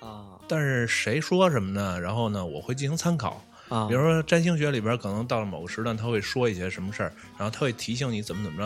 [0.01, 1.99] 啊但是谁说什么呢？
[2.01, 3.41] 然后呢，我会进行参考。
[3.69, 8.65] 啊，比如说占星学里边，可能到了某个时段，他会说一些什么事儿，然后他会提醒你怎么怎么着，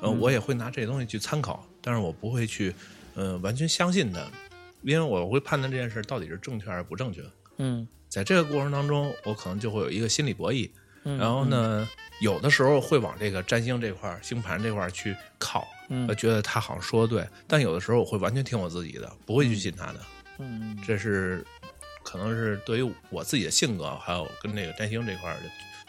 [0.00, 2.74] 呃，嗯我也会拿这些东西去参考，但是我不会去，
[3.14, 4.26] 呃，完全相信他，
[4.80, 7.22] 因为我会判断这件事到底是正确还是不正确。
[7.58, 10.70] 嗯在这个过程当中，我可能就会有一个心理博弈，
[11.04, 11.86] 嗯，然后呢，
[12.20, 19.96] 有的时候会往这个占星这块儿、星盘这块儿去靠，嗯，呃，觉得他好像说的对，但有的时候我会完全听我自己的，不会去信他的。
[19.98, 21.44] 嗯，嗯这是
[22.02, 25.42] 可能是对于我自己的性格，还有跟那个占星这块儿的，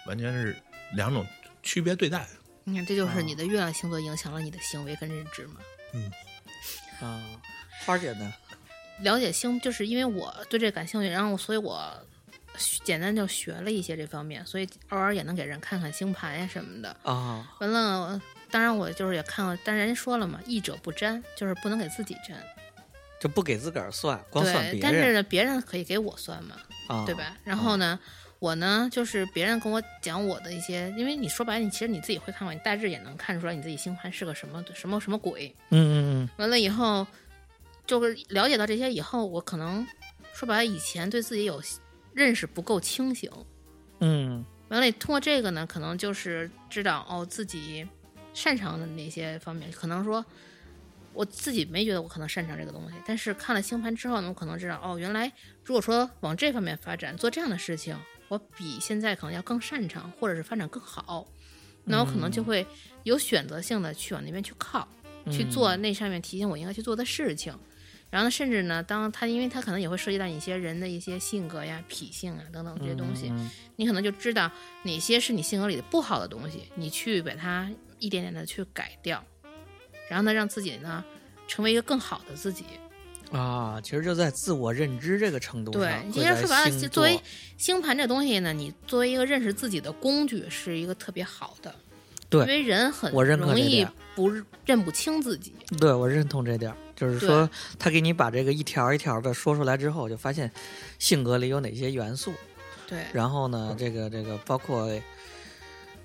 [0.06, 0.56] 完全是
[0.94, 1.26] 两种
[1.62, 2.28] 区别对待。
[2.64, 5.56] 你看，这就是你的月亮星座影响了你的行为跟认知嘛。
[5.94, 6.12] 嗯
[7.00, 7.24] 啊，
[7.86, 8.34] 花儿姐呢？
[9.00, 11.94] 了解星，就是因为我对这感兴趣，然后所以我
[12.58, 16.98] 学简单就学了一些这方面，所以偶尔也能给人看看星盘呀什么的。
[17.04, 18.20] 啊完了，
[18.50, 22.38] 当然我就是也看了，但人家说了嘛，易者不占，就是不能给自己占。
[23.20, 26.56] 就不给自个儿算，光算，别人但是呢，别人可以给我算嘛，
[26.88, 27.36] 啊，对吧？
[27.44, 28.00] 然后呢，
[28.40, 35.56] 我呢就是别人跟我讲我的一些，因为你说白了，你其实你自己会看嘛，你大致也能看出来你自己星盘是个什么什么什么鬼。
[35.70, 37.06] 嗯嗯完了以后，
[37.86, 39.86] 就是了解到这些以后，我可能
[40.34, 41.62] 说白了，以前对自己有
[42.14, 43.32] 认识不够清醒。
[44.00, 47.88] 嗯完了，通过这个呢，可能就是知道哦自己
[48.34, 50.24] 擅长的那些方面，可能说
[51.18, 55.32] 我自己没觉得我可能擅长这个东西，但是看了星盘之后呢，我可能知道哦，原来
[55.64, 61.28] 如果说往这方面发展，做这样的事情，我比现在可能要更擅长，或者是发展更好，
[61.86, 62.66] 那我可能就会
[63.04, 64.88] 有选择性的去往那边去靠。
[65.30, 67.54] 去做那上面提醒我应该去做的事情。
[68.10, 74.50] 然后呢，甚至呢，当他因为他可能也会涉及到一些人的一些性格呀、脾性啊等等这些东西，嗯你可能就知道
[74.84, 77.70] 哪些是你性格里的不好的东西，你去把它
[78.00, 79.22] 一点点的去改掉，
[80.08, 81.04] 然后呢，让自己呢
[81.48, 82.66] 成为一个更好的自己。
[83.32, 87.20] 啊，其实就在自我认知这个程度上对上，，其实说白了，作为
[87.58, 91.76] 星盘这东西呢，你作为一个认识自己的工具，是一个特别好的。
[92.30, 94.30] 对因为人很我认可容易不
[94.66, 95.54] 认不清自己。
[95.80, 100.52] 对我认同这点儿，就是说他给你把这个一条一条的说出来之后，就发现
[101.00, 102.34] 性格里有哪些元素，
[102.86, 104.90] 对，然后呢，这个这个包括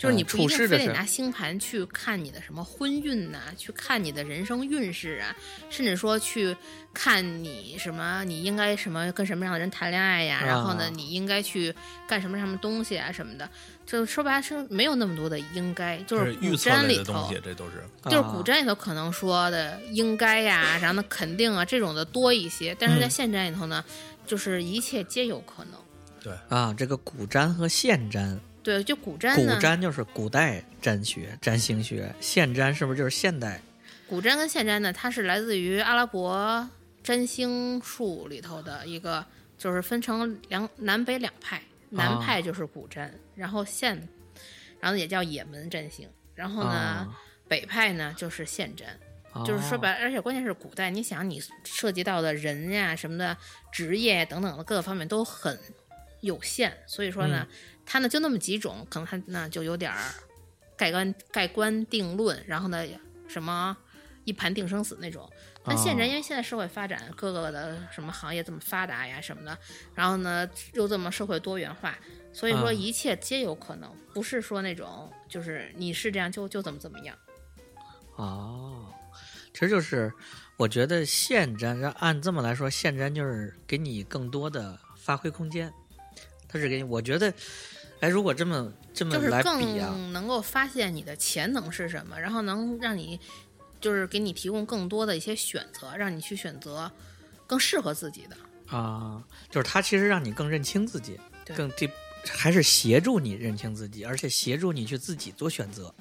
[0.03, 5.37] 就是你呃不一定非得拿星盘去看你的什么婚运呐、去看你的人生运势啊，
[5.71, 6.57] 甚至说去
[6.93, 11.73] 看你什么，你应该什么跟什么样的人谈恋爱呀，然后呢啊，你应该去
[12.09, 13.49] 干什么什么东西啊什么的，
[13.87, 17.41] 就说白了是没有那么多的应该，就是古测占里头类的东西，。
[17.45, 17.85] 这都是。
[18.05, 23.85] 就是啊古占里头可能说的应该呀，然后呢肯定啊这种的多一些，但是在嗯现占里头呢，
[24.27, 25.75] 就是一切皆有可能。
[26.21, 33.61] 对啊，这个古占和现占，对，就古占古呢，占就是古代占学、占星学，现占是不是就是现代？
[34.09, 36.69] 古占跟现占呢，它是来自于阿拉伯
[37.03, 39.25] 占星术里头的一个，
[39.59, 43.97] 就是分成两南北两派，南啊派就是古占，然后现
[44.81, 46.09] 然后也叫也门占星。
[46.35, 48.89] 然后呢，啊北派呢就是现占。
[49.47, 53.35] 就是说哦白了，而且关键是古代，你想你涉及到的人呀、什么的
[53.73, 55.59] 职业等等的各个方面都很
[56.21, 57.57] 有限，所以说呢，嗯
[57.93, 59.99] 它呢就那么几种，可能它呢就有点儿
[60.79, 62.83] 盖棺盖棺定论，然后呢
[63.29, 63.77] 什么
[64.25, 65.31] 一盘定生死那种。
[65.63, 69.59] 但现在哦因为现在社会发展，各个的什么行业这么发达呀什么的，
[69.95, 71.95] 然后呢又这么社会多元化，
[72.33, 77.15] 所以说嗯一切皆有可能，不是说那种就是你是这样就就怎么怎么样。
[78.17, 78.87] 哦，
[79.53, 80.11] 其实就是
[80.57, 85.71] 我觉得现占，要按这么来说，现占就是给你更多的发挥空间，
[86.49, 87.33] 他是给你，我觉得，
[88.03, 89.49] 哎，如果这么这么就是来比
[89.79, 93.19] 啊，更能够发现你的潜能是什么，然后能让你
[93.81, 96.91] 就是给你提供更多的一些选择，让你去选择
[97.47, 98.77] 更适合自己的。
[98.77, 101.89] 啊，就是它其实让你更认清自己，对更这
[102.27, 105.95] 还是协助你认清自己，而且协助你去自己做选择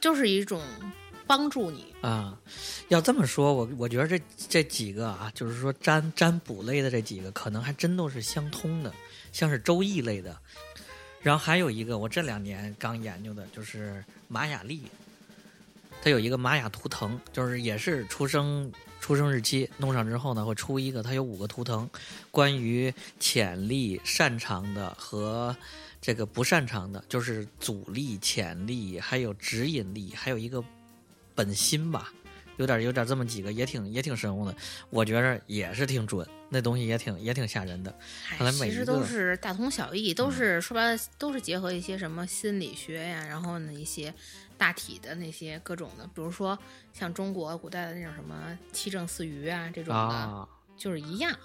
[0.00, 0.62] 就是一种
[1.26, 1.92] 帮助你。
[2.02, 2.38] 啊。
[2.86, 8.94] 要这么说，我我觉得这这几个啊，就是说占占卜类的这几个，可能还真都是相通的，
[9.32, 10.38] 像是周易类的。
[11.26, 14.82] 然后还有一个，我这两年刚研究的，就是玛雅历，
[16.00, 21.90] 它有一个玛雅图腾，就是也是出生出生日期弄上之后呢，会出一个，它有五个图腾，
[22.30, 25.56] 关于潜力、擅长的和
[26.00, 30.62] 这个不擅长的，就是阻力、潜力，还有指引力，还有一个
[31.34, 32.12] 本心吧，
[32.56, 34.54] 有点有点这么几个，也挺也挺神乎的，
[34.90, 37.94] 我觉着也是挺准，那东西也挺也挺吓人的。
[38.28, 44.12] 看来哎，其实都是大同小异，都是说白了都是结合一些什么心理学呀，然后呢一些
[44.56, 46.58] 大体的那些各种的，比如说
[46.92, 51.36] 像中国古代的那种什么七正四余啊这种的，啊就是一样。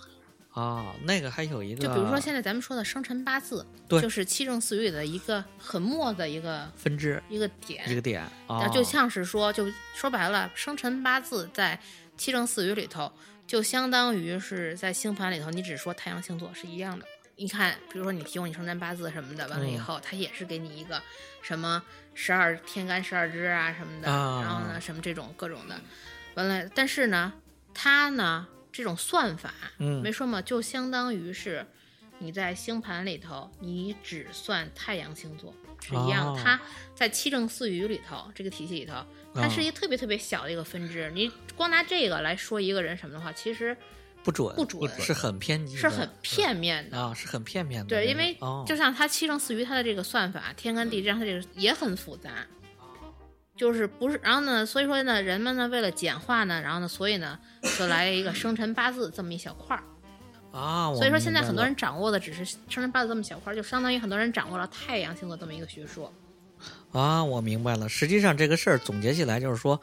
[0.53, 9.65] 啊，那个还有一个，就比如说现在咱们说的生辰八字，对就是七正四余里的一个很末的一个分支一个点，一个点啊啊，，就像是说，就
[9.95, 11.80] 说白了，生辰八字在
[12.18, 13.11] 七正四余里头，
[13.48, 17.06] 就相当于是在星盘里头，你只说太阳星座是一样的。
[17.38, 21.02] 你看，比如说你提供你生辰八字什么的，完了以嗯后，它也是给你一个
[21.41, 21.82] 什么
[22.14, 25.80] 十二天干十二支啊什么的，啊然后呢什么这种各种的，
[26.36, 27.34] 完了，但是呢，
[27.73, 31.65] 它呢这种算法，嗯没说嘛，就相当于是
[32.19, 36.27] 你在星盘里头，你只算太阳星座是一样。
[36.27, 36.60] 哦它
[36.95, 38.93] 在七正四余里头这个体系里头，
[39.34, 41.11] 它是哦一个特别特别小的一个分支。
[41.15, 43.76] 你光拿这个来说一个人什么的话，其实
[44.23, 46.99] 不准不准是很偏激，是很片面的。
[46.99, 52.45] 啊，是很片面的对，因为哦就像它七正四余，它的这个算法，天干地支，它这个也很复杂，
[53.61, 54.19] 就是不是？
[54.23, 57.38] 然后呢，所以说呢，人们呢为了简化呢，然后呢，所以呢
[57.77, 59.83] 就来了一个生辰八字这么一小块儿。
[60.51, 66.11] 啊，所以说现在很多人掌握的只是生辰八字这么小块儿，就相当于很多人掌握了太阳星座这么一个学说。
[66.91, 67.88] 啊，我明白了。
[67.88, 69.79] 实际上这个事儿总结起来就是说，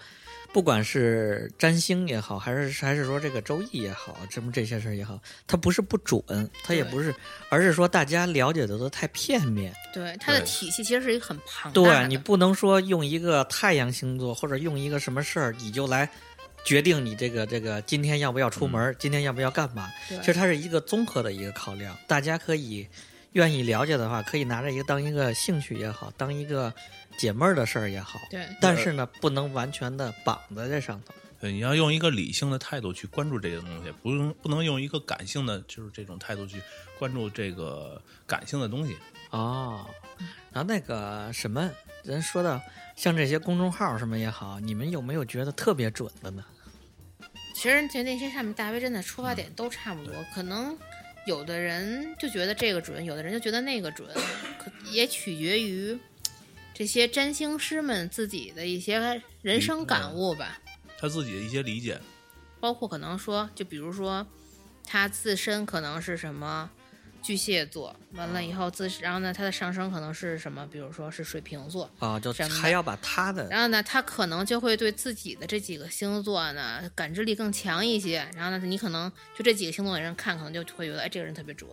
[0.53, 6.21] 不管是占星也好，还是还是说这个周易也好，这么这些事儿也好，它不是不准，
[6.65, 7.15] 它也不是，
[7.51, 9.73] 而是说大家了解的都太片面。
[9.93, 12.01] 对，它的体系其实是一个很庞大的。
[12.01, 16.09] 对你不能说用一个太阳星座或者用一个什么事儿，你就来
[16.65, 19.91] 决定你这个这个今天要不要出门，今天要不要干嘛。
[20.09, 22.89] 对其实它是一个综合的一个考量，大家可以
[23.33, 26.73] 愿意了解的话，可以拿着一个当一个兴趣也好，当一个
[27.19, 28.19] 解闷儿的事儿也好。
[28.31, 31.13] 对但是呢，不能完全的绑在这上头。
[31.41, 36.61] 对，你要用一个理性的态度去关注这些东西，不用不能用一个感性的，就是这种态度去
[36.99, 38.97] 关注这个感性的东西。
[39.31, 39.87] 哦，
[40.51, 41.71] 然后那个什么，
[42.03, 42.61] 人说到
[42.97, 46.45] 像这些公众号什么也好，你们有没有觉得特别准的呢？
[47.55, 50.77] 其实就那些上面大 V 真的出发点都差不多，可能
[51.27, 54.09] 有的人就觉得这个准，有的人就觉得那个准，
[54.59, 55.97] 可也取决于
[56.79, 60.61] 这些占星师们自己的一些人生感悟吧。
[60.97, 62.01] 他自己的一些理解，
[62.61, 64.25] 包括可能说，就比如说
[64.87, 66.71] 他自身可能是什么
[67.21, 81.69] 巨蟹座，完了以后自，然后呢，他的上升可能是什么，比如说是水瓶座，啊，就什么的还要把他的然后呢，他可能就会对自己的这几个星座呢感知力更强一些，然后呢，你可能就这几个星座的人看，可能就会觉得，哎，这个人特别准。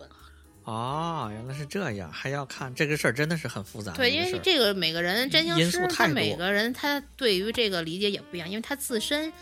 [0.66, 4.10] 哦，原来是这样，还要看这个事儿，真的是很复杂对。
[4.10, 9.32] 因为这个每个人占星因师他每个人他对于这个理解也不一样，因为他自身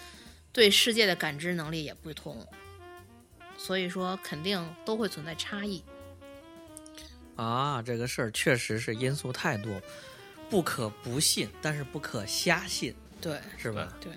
[0.53, 2.47] 对世界的感知能力也不同，
[3.57, 5.83] 所以说肯定都会存在差异。
[7.37, 9.81] 啊，这个事儿确实是因素太多，
[10.51, 13.97] 不可不信，但是不可瞎信，对是吧？
[13.99, 14.13] 对，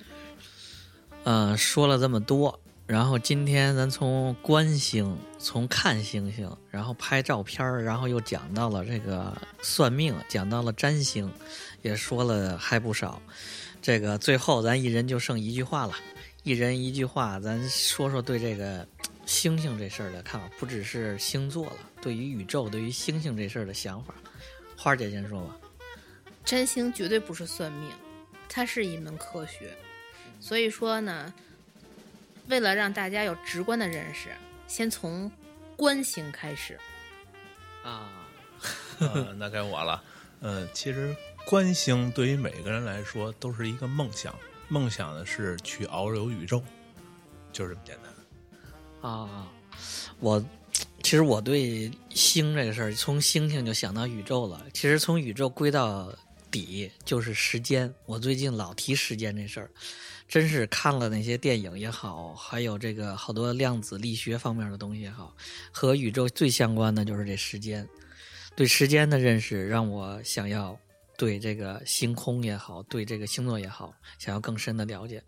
[1.24, 11.30] 嗯、说了这么多，然后今天咱从观星，从看星星，然后拍照片儿，然后又讲到了这个算命，讲到了占星，
[11.82, 13.22] 也说了还不少。
[13.82, 15.94] 这个最后咱一人就剩一句话了，
[16.44, 18.88] 一人一句话，咱说说对这个
[19.26, 24.16] 星星这事儿的看法，不只是星座了，对于宇宙、对于星星这事儿的想法。
[24.78, 25.58] 花儿姐先说吧。
[26.46, 27.92] 占星绝对不是算命，
[28.48, 29.76] 它是一门科学。
[30.40, 31.34] 所以说呢，
[32.48, 34.30] 为了让大家有直观的认识，
[34.68, 35.32] 先从
[35.76, 36.78] 观星开始。
[37.84, 38.10] 啊，
[39.00, 40.04] 呃，那该我了。
[40.40, 41.16] 呃，其实
[41.46, 44.34] 观星对于每个人来说都是一个梦想，
[44.68, 46.64] 梦想的是去遨游宇宙，
[47.52, 49.12] 就是这么简单。
[49.12, 49.48] 啊，
[50.20, 50.44] 我
[51.02, 54.62] 其实我对星这个事儿，从星星就想到宇宙了。
[54.74, 56.14] 其实从宇宙归到
[56.52, 57.94] 底就是时间。
[58.06, 59.70] 我最近老提时间这事儿，
[60.28, 65.36] 真是看了那些电影也好，还有这个好多量子力学方面的东西也好，
[65.72, 67.88] 和宇宙最相关的就是这时间。
[68.56, 70.76] 对时间的认识让我想要
[71.16, 75.24] 对这个星空也好，对这个星座也好，想要更深的了解。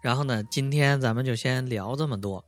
[0.00, 2.44] 然后呢，今天咱们就先聊这么多，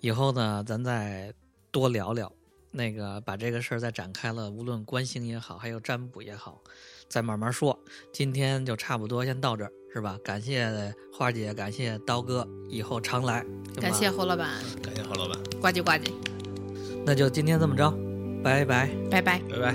[0.00, 1.34] 以后呢，咱再
[1.72, 2.32] 多聊聊，
[2.70, 6.62] 那个把这个事儿再展开了，无论观星也好，还有占卜也好，
[7.08, 7.78] 再慢慢说。
[8.12, 10.18] 今天就差不多先到这儿，是吧？
[10.24, 13.44] 感谢花姐，感谢刀哥，以后常来。
[13.80, 14.50] 感谢侯老板，
[14.82, 16.12] 感谢侯老板，呱唧呱唧，
[17.04, 17.90] 那就今天这么着，
[18.42, 18.90] 拜拜。
[19.10, 19.40] 拜拜。
[19.50, 19.74] 拜拜。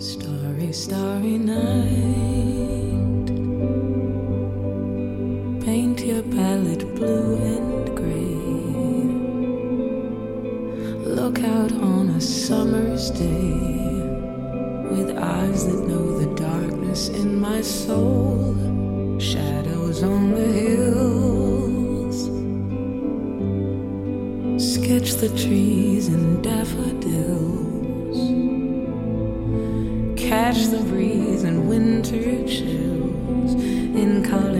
[0.00, 2.00] Starry, starry night.
[5.62, 8.38] Paint your palette blue and gray.
[11.04, 13.99] Look out on a summer's day
[14.90, 18.54] with eyes that know the darkness in my soul.
[19.18, 22.18] Shadows on the hills.
[24.74, 27.80] Sketch the trees and daffodils
[30.30, 34.59] catch the breeze and winter chills in colors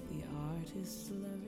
[0.73, 1.40] just love.